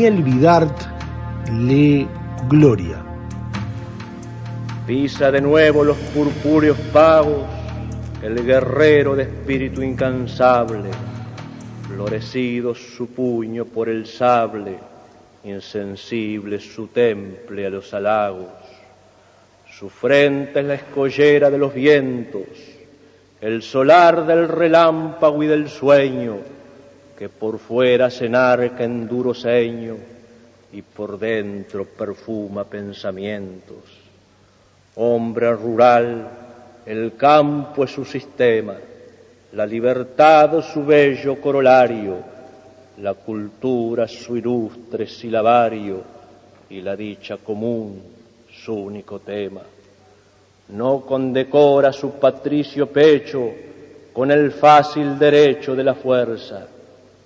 [0.03, 0.77] Daniel Vidart
[1.49, 2.05] lee
[2.49, 3.01] Gloria.
[4.85, 7.45] Pisa de nuevo los purpúreos pagos
[8.21, 10.89] el guerrero de espíritu incansable,
[11.87, 14.77] florecido su puño por el sable,
[15.45, 18.51] insensible su temple a los halagos.
[19.71, 22.43] Su frente es la escollera de los vientos,
[23.39, 26.39] el solar del relámpago y del sueño,
[27.17, 29.95] que por fuera se enarca en duro ceño
[30.71, 33.83] y por dentro perfuma pensamientos.
[34.95, 36.27] Hombre rural,
[36.85, 38.75] el campo es su sistema,
[39.53, 42.17] la libertad su bello corolario,
[42.97, 46.01] la cultura su ilustre silabario
[46.69, 48.01] y la dicha común
[48.51, 49.61] su único tema.
[50.69, 53.51] No condecora su patricio pecho
[54.11, 56.67] con el fácil derecho de la fuerza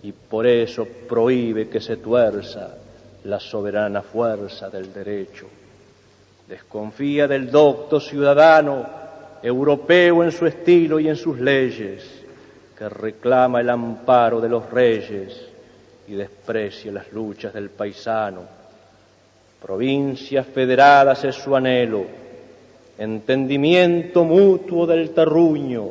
[0.07, 2.77] y por eso prohíbe que se tuerza
[3.25, 5.47] la soberana fuerza del derecho.
[6.47, 8.85] Desconfía del docto ciudadano,
[9.43, 12.05] europeo en su estilo y en sus leyes,
[12.77, 15.45] que reclama el amparo de los reyes
[16.07, 18.43] y desprecia las luchas del paisano.
[19.61, 22.05] Provincias federadas es su anhelo,
[22.97, 25.89] entendimiento mutuo del terruño,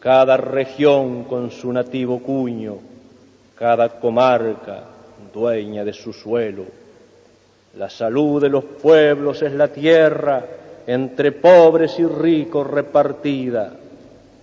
[0.00, 2.91] cada región con su nativo cuño,
[3.62, 4.82] cada comarca
[5.32, 6.64] dueña de su suelo.
[7.76, 10.44] La salud de los pueblos es la tierra
[10.84, 13.72] entre pobres y ricos repartida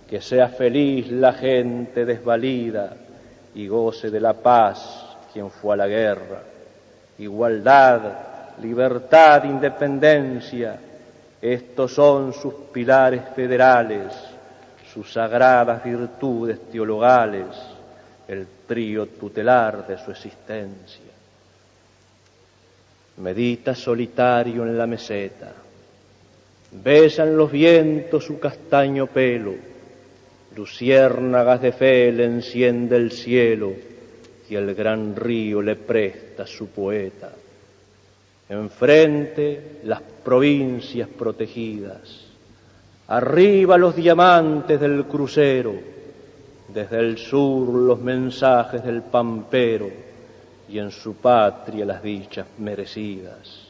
[0.08, 2.96] que sea feliz la gente desvalida
[3.54, 6.40] y goce de la paz quien fue a la guerra.
[7.18, 8.00] Igualdad,
[8.62, 10.80] libertad, independencia,
[11.42, 14.14] estos son sus pilares federales,
[14.94, 17.44] sus sagradas virtudes teologales,
[18.30, 21.10] el trío tutelar de su existencia.
[23.16, 25.52] Medita solitario en la meseta,
[26.70, 29.54] besan los vientos su castaño pelo,
[30.54, 33.72] luciérnagas de fe le enciende el cielo
[34.48, 37.32] y el gran río le presta su poeta.
[38.48, 42.26] Enfrente las provincias protegidas,
[43.08, 45.99] arriba los diamantes del crucero,
[46.72, 49.88] desde el sur los mensajes del pampero
[50.68, 53.68] y en su patria las dichas merecidas.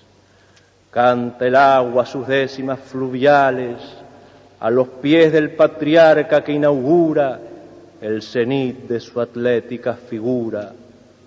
[0.90, 3.76] Canta el agua sus décimas fluviales,
[4.60, 7.40] a los pies del patriarca que inaugura
[8.00, 10.72] el cenit de su atlética figura,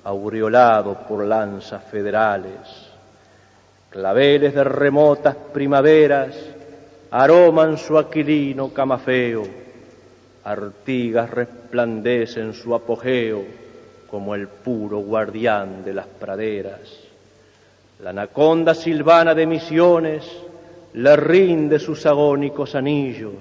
[0.04, 2.58] aureolado por lanzas federales.
[3.90, 6.36] Claveles de remotas primaveras
[7.10, 9.63] aroman su aquilino camafeo,
[10.46, 13.44] Artigas resplandecen su apogeo
[14.10, 16.82] como el puro guardián de las praderas.
[18.02, 20.30] La anaconda silvana de misiones
[20.94, 23.34] le rinde sus agónicos anillos.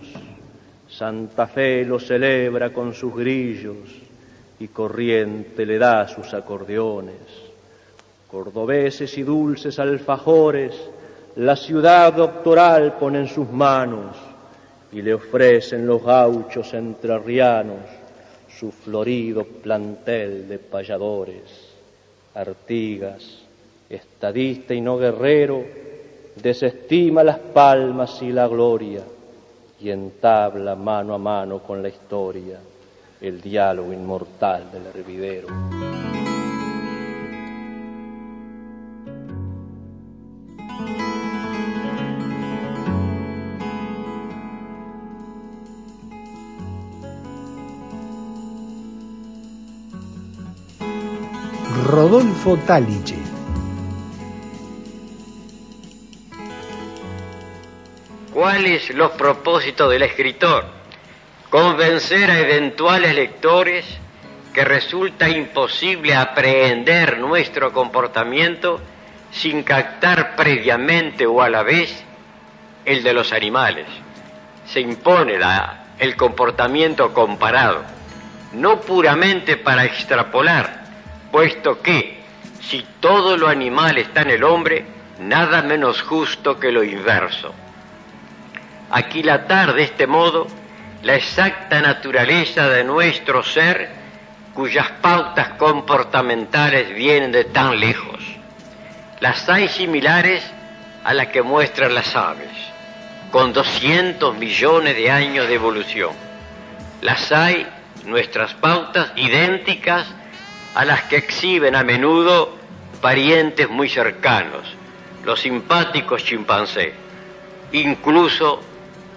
[0.89, 3.77] Santa Fe lo celebra con sus grillos
[4.61, 7.17] y corriente le da sus acordeones.
[8.31, 10.75] Cordobeses y dulces alfajores
[11.37, 14.17] la ciudad doctoral pone en sus manos
[14.93, 17.81] y le ofrecen los gauchos entrerrianos
[18.59, 21.73] su florido plantel de payadores.
[22.35, 23.43] Artigas,
[23.91, 25.65] estadista y no guerrero,
[26.37, 29.03] desestima las palmas y la gloria
[29.81, 32.61] y entabla mano a mano con la historia
[33.21, 35.49] el diálogo inmortal del hervidero.
[52.13, 53.17] Rodolfo Taliche
[58.35, 60.67] ¿Cuáles los propósitos del escritor?
[61.49, 63.87] Convencer a eventuales lectores
[64.53, 68.79] que resulta imposible aprehender nuestro comportamiento
[69.31, 72.05] sin captar previamente o a la vez
[72.85, 73.87] el de los animales.
[74.67, 75.39] Se impone
[75.99, 77.83] el comportamiento comparado,
[78.53, 80.82] no puramente para extrapolar,
[81.33, 82.21] puesto que
[82.61, 84.85] si todo lo animal está en el hombre,
[85.19, 87.53] nada menos justo que lo inverso
[88.93, 90.47] aquilatar de este modo
[91.03, 93.91] la exacta naturaleza de nuestro ser
[94.55, 98.23] cuyas pautas comportamentales vienen de tan lejos.
[99.19, 100.45] Las hay similares
[101.05, 102.51] a las que muestran las aves,
[103.31, 106.11] con 200 millones de años de evolución.
[107.01, 107.67] Las hay,
[108.05, 110.07] nuestras pautas, idénticas
[110.75, 112.57] a las que exhiben a menudo
[113.01, 114.75] parientes muy cercanos,
[115.25, 116.93] los simpáticos chimpancés.
[117.73, 118.61] Incluso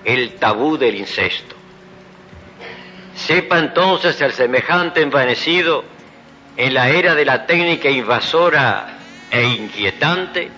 [0.03, 1.55] el tabú del incesto.
[3.15, 5.83] Sepa entonces el semejante envanecido
[6.57, 8.97] en la era de la técnica invasora
[9.31, 10.49] e inquietante,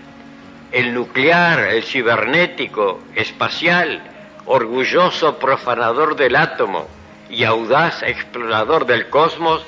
[0.72, 4.02] el nuclear, el cibernético, espacial,
[4.46, 6.88] orgulloso profanador del átomo
[7.30, 9.64] y audaz explorador del cosmos,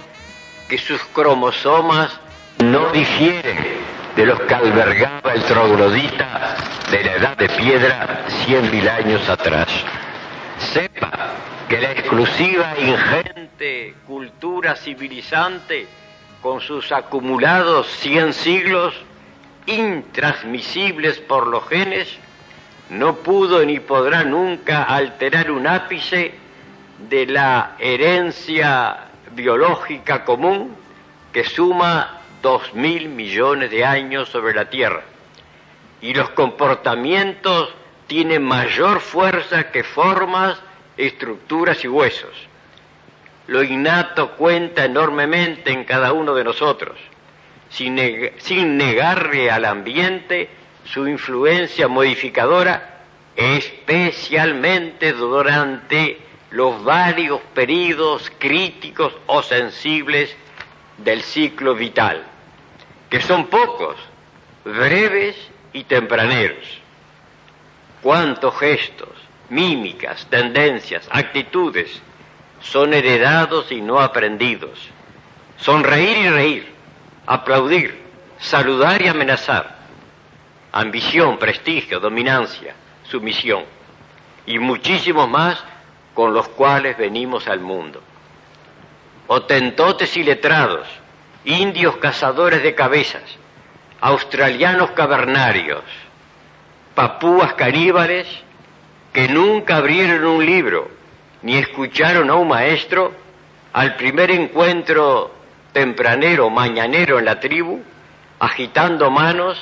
[0.70, 2.18] que sus cromosomas
[2.60, 3.58] no difieren
[4.16, 6.56] de los que albergaba el troglodita
[6.92, 9.68] de la edad de piedra cien mil años atrás.
[10.60, 11.32] Sepa
[11.68, 15.88] que la exclusiva e ingente cultura civilizante,
[16.42, 18.94] con sus acumulados cien siglos,
[19.66, 22.08] intransmisibles por los genes,
[22.92, 26.34] no pudo ni podrá nunca alterar un ápice
[27.10, 30.76] de la herencia biológica común
[31.32, 35.04] que suma dos mil millones de años sobre la Tierra.
[36.02, 37.74] Y los comportamientos
[38.08, 40.60] tienen mayor fuerza que formas,
[40.98, 42.34] estructuras y huesos.
[43.48, 46.98] Lo innato cuenta enormemente en cada uno de nosotros,
[47.70, 50.50] sin, neg sin negarle al ambiente
[50.86, 53.02] su influencia modificadora,
[53.36, 60.36] especialmente durante los varios periodos críticos o sensibles
[60.98, 62.24] del ciclo vital,
[63.10, 63.96] que son pocos,
[64.66, 65.36] breves
[65.74, 66.66] y tempraneros.
[68.02, 69.10] Cuántos gestos,
[69.50, 72.02] mímicas, tendencias, actitudes
[72.62, 74.80] son heredados y no aprendidos.
[75.58, 76.74] Sonreír y reír,
[77.26, 78.00] aplaudir,
[78.40, 79.78] saludar y amenazar,
[80.72, 82.74] ambición, prestigio, dominancia,
[83.04, 83.66] sumisión
[84.46, 85.64] y muchísimos más
[86.20, 88.04] con los cuales venimos al mundo.
[89.28, 90.86] Otentotes y letrados,
[91.46, 93.24] indios cazadores de cabezas,
[94.02, 95.82] australianos cavernarios,
[96.94, 98.28] papúas caníbales
[99.14, 100.92] que nunca abrieron un libro
[101.42, 103.14] ni escucharon a un maestro,
[103.72, 105.32] al primer encuentro
[105.72, 107.82] tempranero, mañanero en la tribu,
[108.40, 109.58] agitando manos,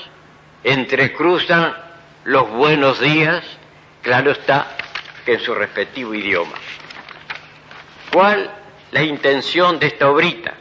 [0.63, 1.75] entrecruzan
[2.23, 3.43] los buenos días,
[4.01, 4.75] claro está,
[5.33, 6.55] en su respectivo idioma.
[8.11, 8.51] ¿Cuál
[8.91, 10.53] la intención de esta obrita?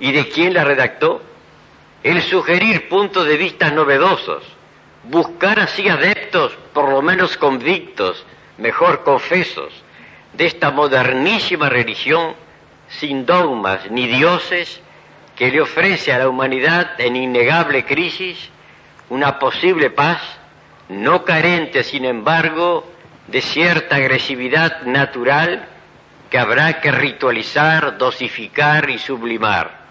[0.00, 1.22] ¿Y de quién la redactó?
[2.02, 4.42] El sugerir puntos de vista novedosos,
[5.04, 8.24] buscar así adeptos, por lo menos convictos,
[8.58, 9.72] mejor confesos,
[10.32, 12.34] de esta modernísima religión
[12.88, 14.80] sin dogmas ni dioses
[15.34, 18.50] que le ofrece a la humanidad en innegable crisis
[19.08, 20.20] una posible paz,
[20.88, 22.84] no carente, sin embargo,
[23.28, 25.66] de cierta agresividad natural
[26.30, 29.86] que habrá que ritualizar, dosificar y sublimar.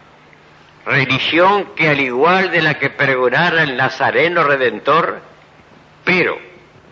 [0.86, 5.22] Religión que al igual de la que pregonara el Nazareno Redentor,
[6.04, 6.38] pero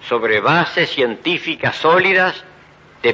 [0.07, 2.43] sobre bases científicas sólidas,
[3.03, 3.13] de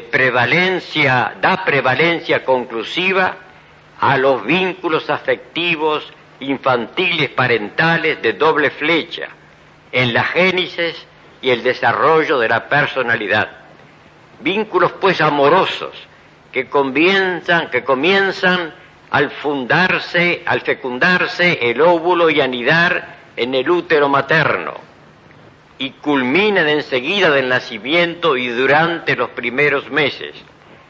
[1.41, 3.37] da prevalencia conclusiva
[3.99, 6.07] a los vínculos afectivos
[6.39, 9.27] infantiles parentales de doble flecha
[9.91, 11.07] en la génesis
[11.41, 13.49] y el desarrollo de la personalidad.
[14.39, 15.95] Vínculos pues amorosos
[16.51, 18.73] que comienzan, que comienzan
[19.11, 24.73] al fundarse, al fecundarse el óvulo y anidar en el útero materno
[25.77, 30.35] y culminan enseguida del nacimiento y durante los primeros meses,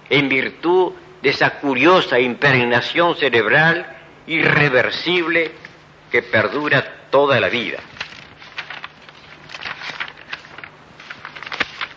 [0.10, 3.86] en virtud de esa curiosa impregnación cerebral
[4.26, 5.52] irreversible
[6.12, 7.78] que perdura toda la vida.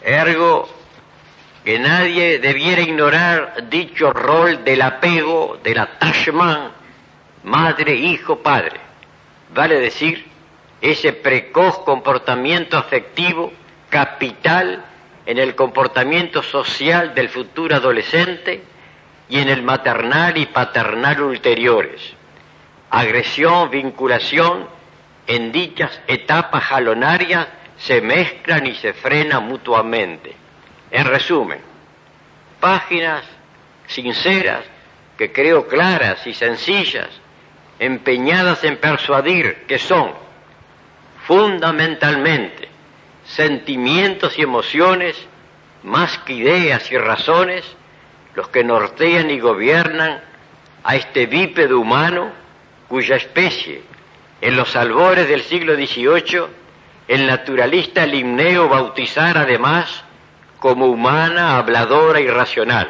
[0.04, 0.68] Ergo,
[1.64, 6.72] que nadie debiera ignorar dicho rol del apego, del attachment,
[7.44, 8.80] madre, hijo, padre.
[9.54, 10.26] Vale decir,
[10.80, 13.52] ese precoz comportamiento afectivo
[13.88, 14.84] capital
[15.26, 18.62] en el comportamiento social del futuro adolescente
[19.28, 22.14] y en el maternal y paternal ulteriores.
[22.90, 24.66] Agresión, vinculación
[25.26, 27.46] en dichas etapas jalonarias
[27.84, 30.34] se mezclan y se frenan mutuamente.
[30.90, 31.60] En resumen,
[32.60, 33.24] páginas
[33.86, 34.64] sinceras,
[35.18, 37.08] que creo claras y sencillas,
[37.78, 40.12] empeñadas en persuadir que son
[41.26, 42.68] fundamentalmente
[43.24, 45.16] sentimientos y emociones
[45.82, 47.64] más que ideas y razones
[48.34, 50.20] los que nortean y gobiernan
[50.84, 52.32] a este bípedo humano
[52.88, 53.82] cuya especie
[54.40, 56.61] en los albores del siglo XVIII
[57.12, 60.02] el naturalista Limneo bautizar además
[60.58, 62.88] como humana, habladora y racional.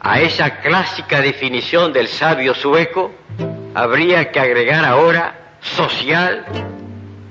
[0.00, 3.12] A esa clásica definición del sabio sueco
[3.74, 6.44] habría que agregar ahora social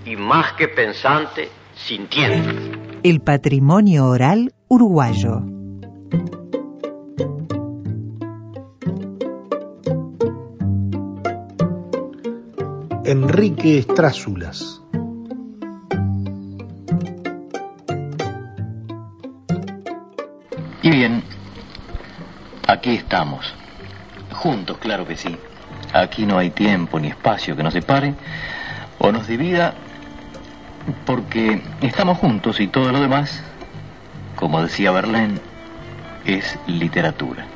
[0.04, 2.72] y más que pensante, sintiente.
[3.04, 5.44] El patrimonio oral uruguayo.
[13.10, 14.84] Enrique Estrázulas.
[20.84, 21.24] Y bien,
[22.68, 23.52] aquí estamos.
[24.32, 25.36] Juntos, claro que sí.
[25.92, 28.14] Aquí no hay tiempo ni espacio que nos separe
[29.00, 29.74] o nos divida
[31.08, 33.42] porque estamos juntos y todo lo demás,
[34.36, 35.40] como decía Verlaine,
[36.26, 37.48] es literatura.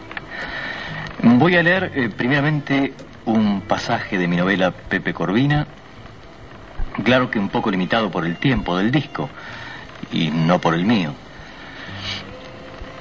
[1.21, 2.95] Voy a leer eh, primeramente
[3.25, 5.67] un pasaje de mi novela Pepe Corvina,
[7.03, 9.29] claro que un poco limitado por el tiempo del disco
[10.11, 11.13] y no por el mío.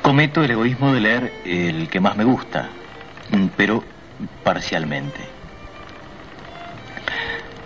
[0.03, 2.68] Cometo el egoísmo de leer el que más me gusta,
[3.57, 3.85] pero
[4.43, 5.20] parcialmente.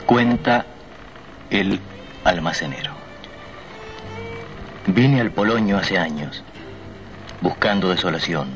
[0.05, 0.67] Cuenta
[1.51, 1.81] el
[2.25, 2.93] almacenero.
[4.87, 6.45] Vine al Poloño hace años,
[7.41, 8.49] buscando desolación,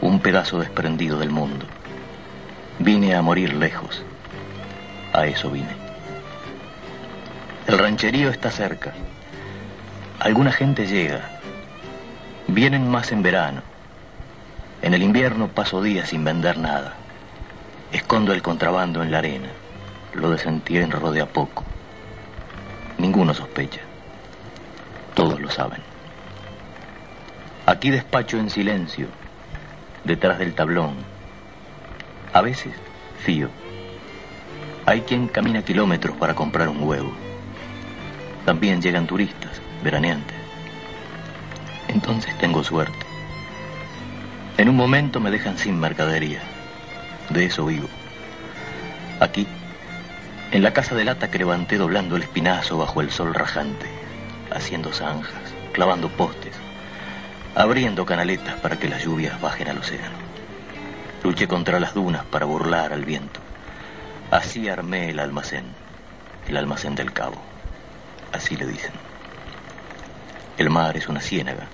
[0.00, 1.66] un pedazo desprendido del mundo.
[2.78, 4.02] Vine a morir lejos.
[5.12, 5.74] A eso vine.
[7.66, 8.92] El rancherío está cerca.
[10.18, 11.40] Alguna gente llega.
[12.48, 13.62] Vienen más en verano.
[14.82, 16.94] En el invierno paso días sin vender nada.
[17.92, 19.48] Escondo el contrabando en la arena.
[20.14, 21.64] Lo desentierro de a poco.
[22.98, 23.80] Ninguno sospecha.
[25.14, 25.80] Todos lo saben.
[27.66, 29.06] Aquí despacho en silencio,
[30.04, 31.13] detrás del tablón.
[32.34, 32.72] A veces
[33.24, 33.48] fío.
[34.86, 37.12] Hay quien camina kilómetros para comprar un huevo.
[38.44, 40.36] También llegan turistas, veraneantes.
[41.86, 43.06] Entonces tengo suerte.
[44.58, 46.40] En un momento me dejan sin mercadería.
[47.30, 47.86] De eso vivo.
[49.20, 49.46] Aquí,
[50.50, 53.86] en la casa de lata que levanté doblando el espinazo bajo el sol rajante,
[54.50, 56.56] haciendo zanjas, clavando postes,
[57.54, 60.23] abriendo canaletas para que las lluvias bajen al océano.
[61.24, 63.40] Luché contra las dunas para burlar al viento.
[64.30, 65.64] Así armé el almacén,
[66.46, 67.40] el almacén del cabo.
[68.30, 68.92] Así le dicen.
[70.58, 71.66] El mar es una ciénaga,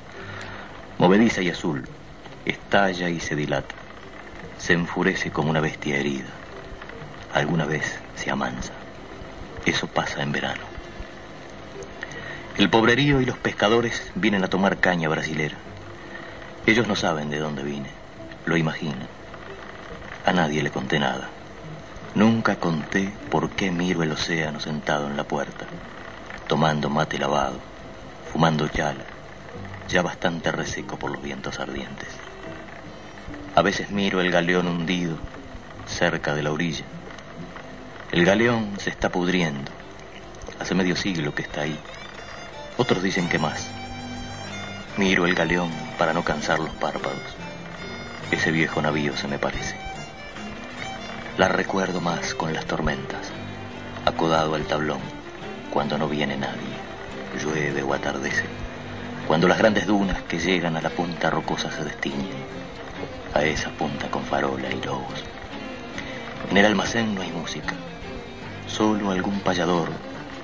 [0.98, 1.88] movediza y azul,
[2.44, 3.74] estalla y se dilata,
[4.56, 6.30] se enfurece como una bestia herida.
[7.34, 8.72] Alguna vez se amansa.
[9.66, 10.62] Eso pasa en verano.
[12.56, 15.56] El pobrerío y los pescadores vienen a tomar caña brasilera.
[16.66, 17.90] Ellos no saben de dónde vine,
[18.46, 19.19] lo imaginan.
[20.26, 21.28] A nadie le conté nada.
[22.14, 25.66] Nunca conté por qué miro el océano sentado en la puerta,
[26.46, 27.58] tomando mate lavado,
[28.30, 29.04] fumando chala,
[29.88, 32.08] ya bastante reseco por los vientos ardientes.
[33.54, 35.16] A veces miro el galeón hundido
[35.86, 36.84] cerca de la orilla.
[38.12, 39.70] El galeón se está pudriendo.
[40.58, 41.78] Hace medio siglo que está ahí.
[42.76, 43.70] Otros dicen que más.
[44.96, 47.22] Miro el galeón para no cansar los párpados.
[48.30, 49.89] Ese viejo navío se me parece.
[51.38, 53.30] La recuerdo más con las tormentas,
[54.04, 55.00] acodado al tablón,
[55.70, 56.76] cuando no viene nadie,
[57.40, 58.44] llueve o atardece,
[59.26, 62.28] cuando las grandes dunas que llegan a la punta rocosa se destiñen,
[63.32, 65.24] a esa punta con farola y lobos.
[66.50, 67.74] En el almacén no hay música,
[68.66, 69.88] solo algún payador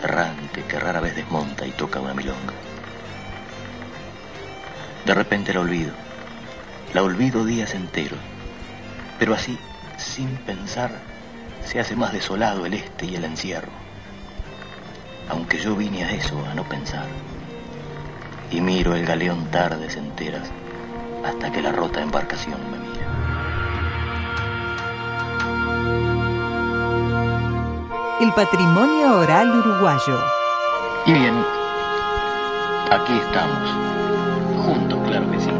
[0.03, 2.55] errante que rara vez desmonta y toca una milonga.
[5.05, 5.93] De repente la olvido,
[6.95, 8.20] la olvido días enteros,
[9.18, 9.59] pero así
[9.97, 10.90] sin pensar,
[11.64, 13.72] se hace más desolado el este y el encierro.
[15.28, 17.07] Aunque yo vine a eso, a no pensar.
[18.51, 20.49] Y miro el galeón tardes enteras
[21.24, 23.07] hasta que la rota embarcación me mira.
[28.20, 30.20] El patrimonio oral uruguayo.
[31.07, 31.34] Y bien,
[32.90, 34.64] aquí estamos.
[34.64, 35.51] Juntos, claro que sí.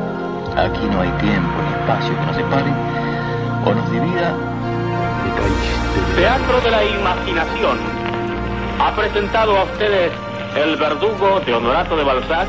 [0.57, 3.06] Aquí no hay tiempo ni espacio que nos separe
[3.67, 4.35] o nos divida.
[6.17, 7.79] Teatro de la Imaginación
[8.79, 10.13] ha presentado a ustedes
[10.57, 12.49] El Verdugo de Honorato de Balzac.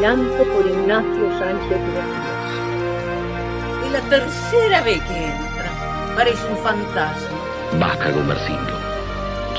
[0.00, 1.80] Llanto por Ignacio Sánchez.
[3.84, 5.70] Es la tercera vez que entra.
[6.16, 7.38] Parece un fantasma.
[7.78, 8.72] Baja Gumercindo.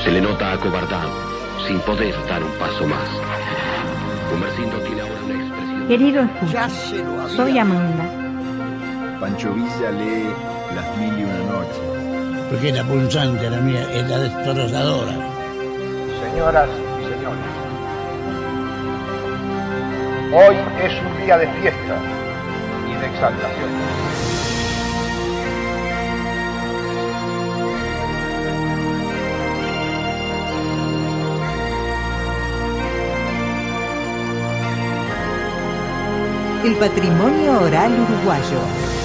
[0.04, 1.10] Se le nota acobardado,
[1.66, 3.08] sin poder dar un paso más.
[4.30, 5.88] Gumercindo tiene ahora una expresión.
[5.88, 6.68] Querido escucha,
[7.34, 8.04] soy Amanda.
[9.20, 11.80] Pancho Villa lee Las Mil y Una Noches.
[12.50, 15.12] Porque la punzante, la mía, es la destrozadora.
[16.20, 16.68] Señoras
[17.00, 17.52] y señores,
[20.34, 21.96] hoy es un día de fiesta
[22.90, 23.70] y de exaltación.
[36.66, 38.95] El patrimonio oral uruguayo.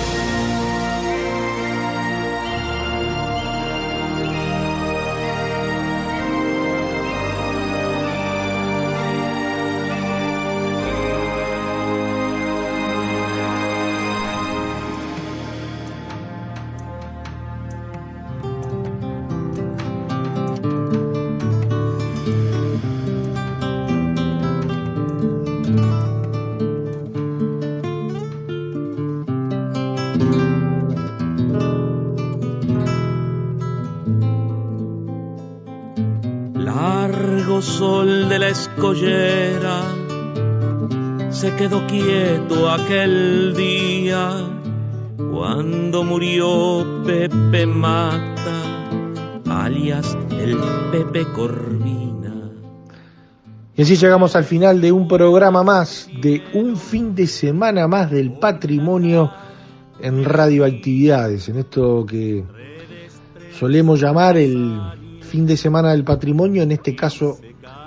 [41.29, 44.31] Se quedó quieto aquel día
[45.31, 48.89] cuando murió Pepe Mata,
[49.47, 50.57] alias el
[50.91, 52.51] Pepe Corvina.
[53.77, 58.11] Y así llegamos al final de un programa más, de un fin de semana más
[58.11, 59.31] del patrimonio
[60.01, 62.43] en radioactividades, en esto que
[63.57, 64.81] solemos llamar el
[65.21, 67.37] fin de semana del patrimonio, en este caso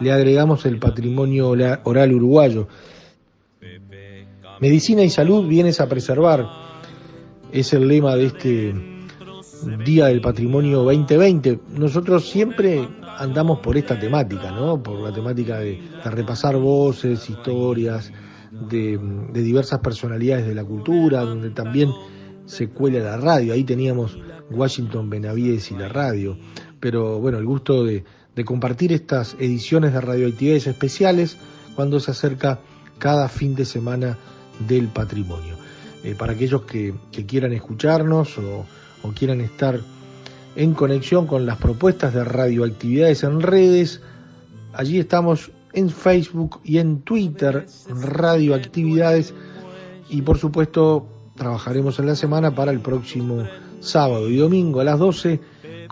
[0.00, 2.68] le agregamos el patrimonio oral uruguayo.
[4.60, 6.46] Medicina y salud vienes a preservar,
[7.52, 8.74] es el lema de este
[9.84, 11.60] Día del Patrimonio 2020.
[11.70, 12.86] Nosotros siempre
[13.18, 14.82] andamos por esta temática, ¿no?
[14.82, 18.12] Por la temática de, repasar voces, historias,
[18.50, 18.98] de,
[19.32, 21.90] de, diversas personalidades de la cultura, donde también
[22.44, 23.54] se cuela la radio.
[23.54, 24.18] Ahí teníamos
[24.50, 26.36] Washington Benavides y la radio.
[26.80, 28.04] Pero bueno, el gusto de,
[28.34, 31.36] de compartir estas ediciones de radioactividades especiales
[31.74, 32.60] cuando se acerca
[32.98, 34.18] cada fin de semana
[34.66, 35.56] del patrimonio.
[36.02, 36.94] Eh, para aquellos que,
[37.26, 38.66] quieran escucharnos o,
[39.02, 39.80] o quieran estar
[40.56, 44.00] en conexión con las propuestas de radioactividades en redes,
[44.72, 49.34] allí estamos en Facebook y en Twitter, radioactividades,
[50.08, 53.44] y por supuesto trabajaremos en la semana para el próximo
[53.80, 55.40] sábado y domingo a las 12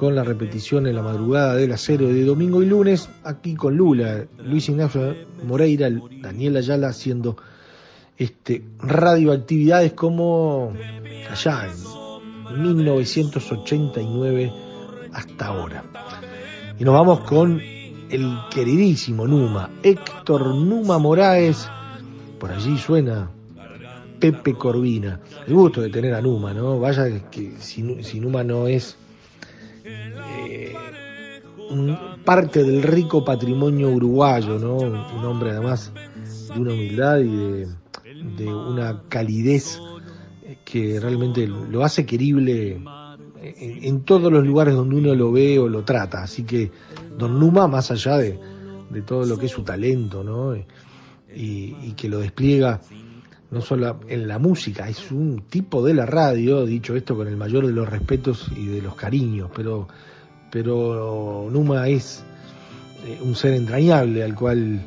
[0.03, 3.77] con la repetición en la madrugada de las 0 de domingo y lunes, aquí con
[3.77, 5.89] Lula, Luis Ignacio Moreira,
[6.21, 7.37] Daniel Ayala haciendo
[8.17, 10.73] este radioactividades como
[11.31, 11.69] allá
[12.51, 14.53] en 1989
[15.13, 15.85] hasta ahora.
[16.81, 21.69] Y nos vamos con el queridísimo Numa, Héctor Numa Moraes,
[22.41, 23.31] por allí suena
[24.19, 25.21] Pepe Corvina.
[25.47, 26.81] El gusto de tener a Numa, ¿no?
[26.81, 28.97] Vaya que si, si Numa no es
[29.85, 30.73] eh,
[32.25, 34.77] parte del rico patrimonio uruguayo, ¿no?
[34.77, 35.93] Un hombre además
[36.53, 37.65] de una humildad y
[38.37, 39.81] de, una calidez
[40.65, 42.83] que realmente lo hace querible
[43.43, 46.23] en, en, todos los lugares donde uno lo ve o lo trata.
[46.23, 46.71] Así que
[47.19, 48.39] Don Numa, más allá de,
[49.07, 50.55] todo lo que es su talento, ¿no?
[51.35, 52.81] Y, que lo despliega
[53.53, 57.37] no solo en la música, es un tipo de la radio, dicho esto con el
[57.37, 59.87] mayor de los respetos y de los cariños, pero,
[60.51, 62.25] pero Numa es
[63.07, 64.81] eh, un ser entrañable al cual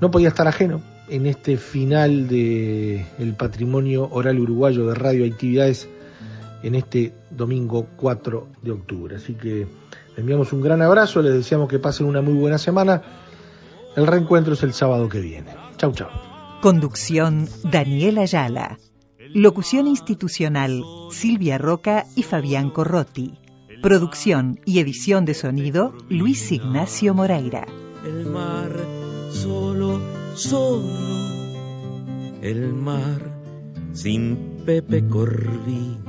[0.00, 5.88] no podía estar ajeno en este final de el patrimonio oral uruguayo de radioactividades
[6.62, 9.16] en este domingo 4 de octubre.
[9.16, 9.66] Así que
[10.10, 13.02] les enviamos un gran abrazo, les deseamos que pasen una muy buena semana.
[13.96, 15.50] El reencuentro es el sábado que viene.
[15.76, 16.35] Chau, chau.
[16.60, 18.78] Conducción Daniel Ayala.
[19.34, 23.34] Locución institucional Silvia Roca y Fabián Corrotti.
[23.82, 27.66] Producción y edición de sonido Luis Ignacio Moreira.
[28.04, 28.70] El mar
[29.30, 30.00] solo,
[30.34, 30.96] solo.
[32.40, 33.20] El mar
[33.92, 36.06] sin Pepe Corvina.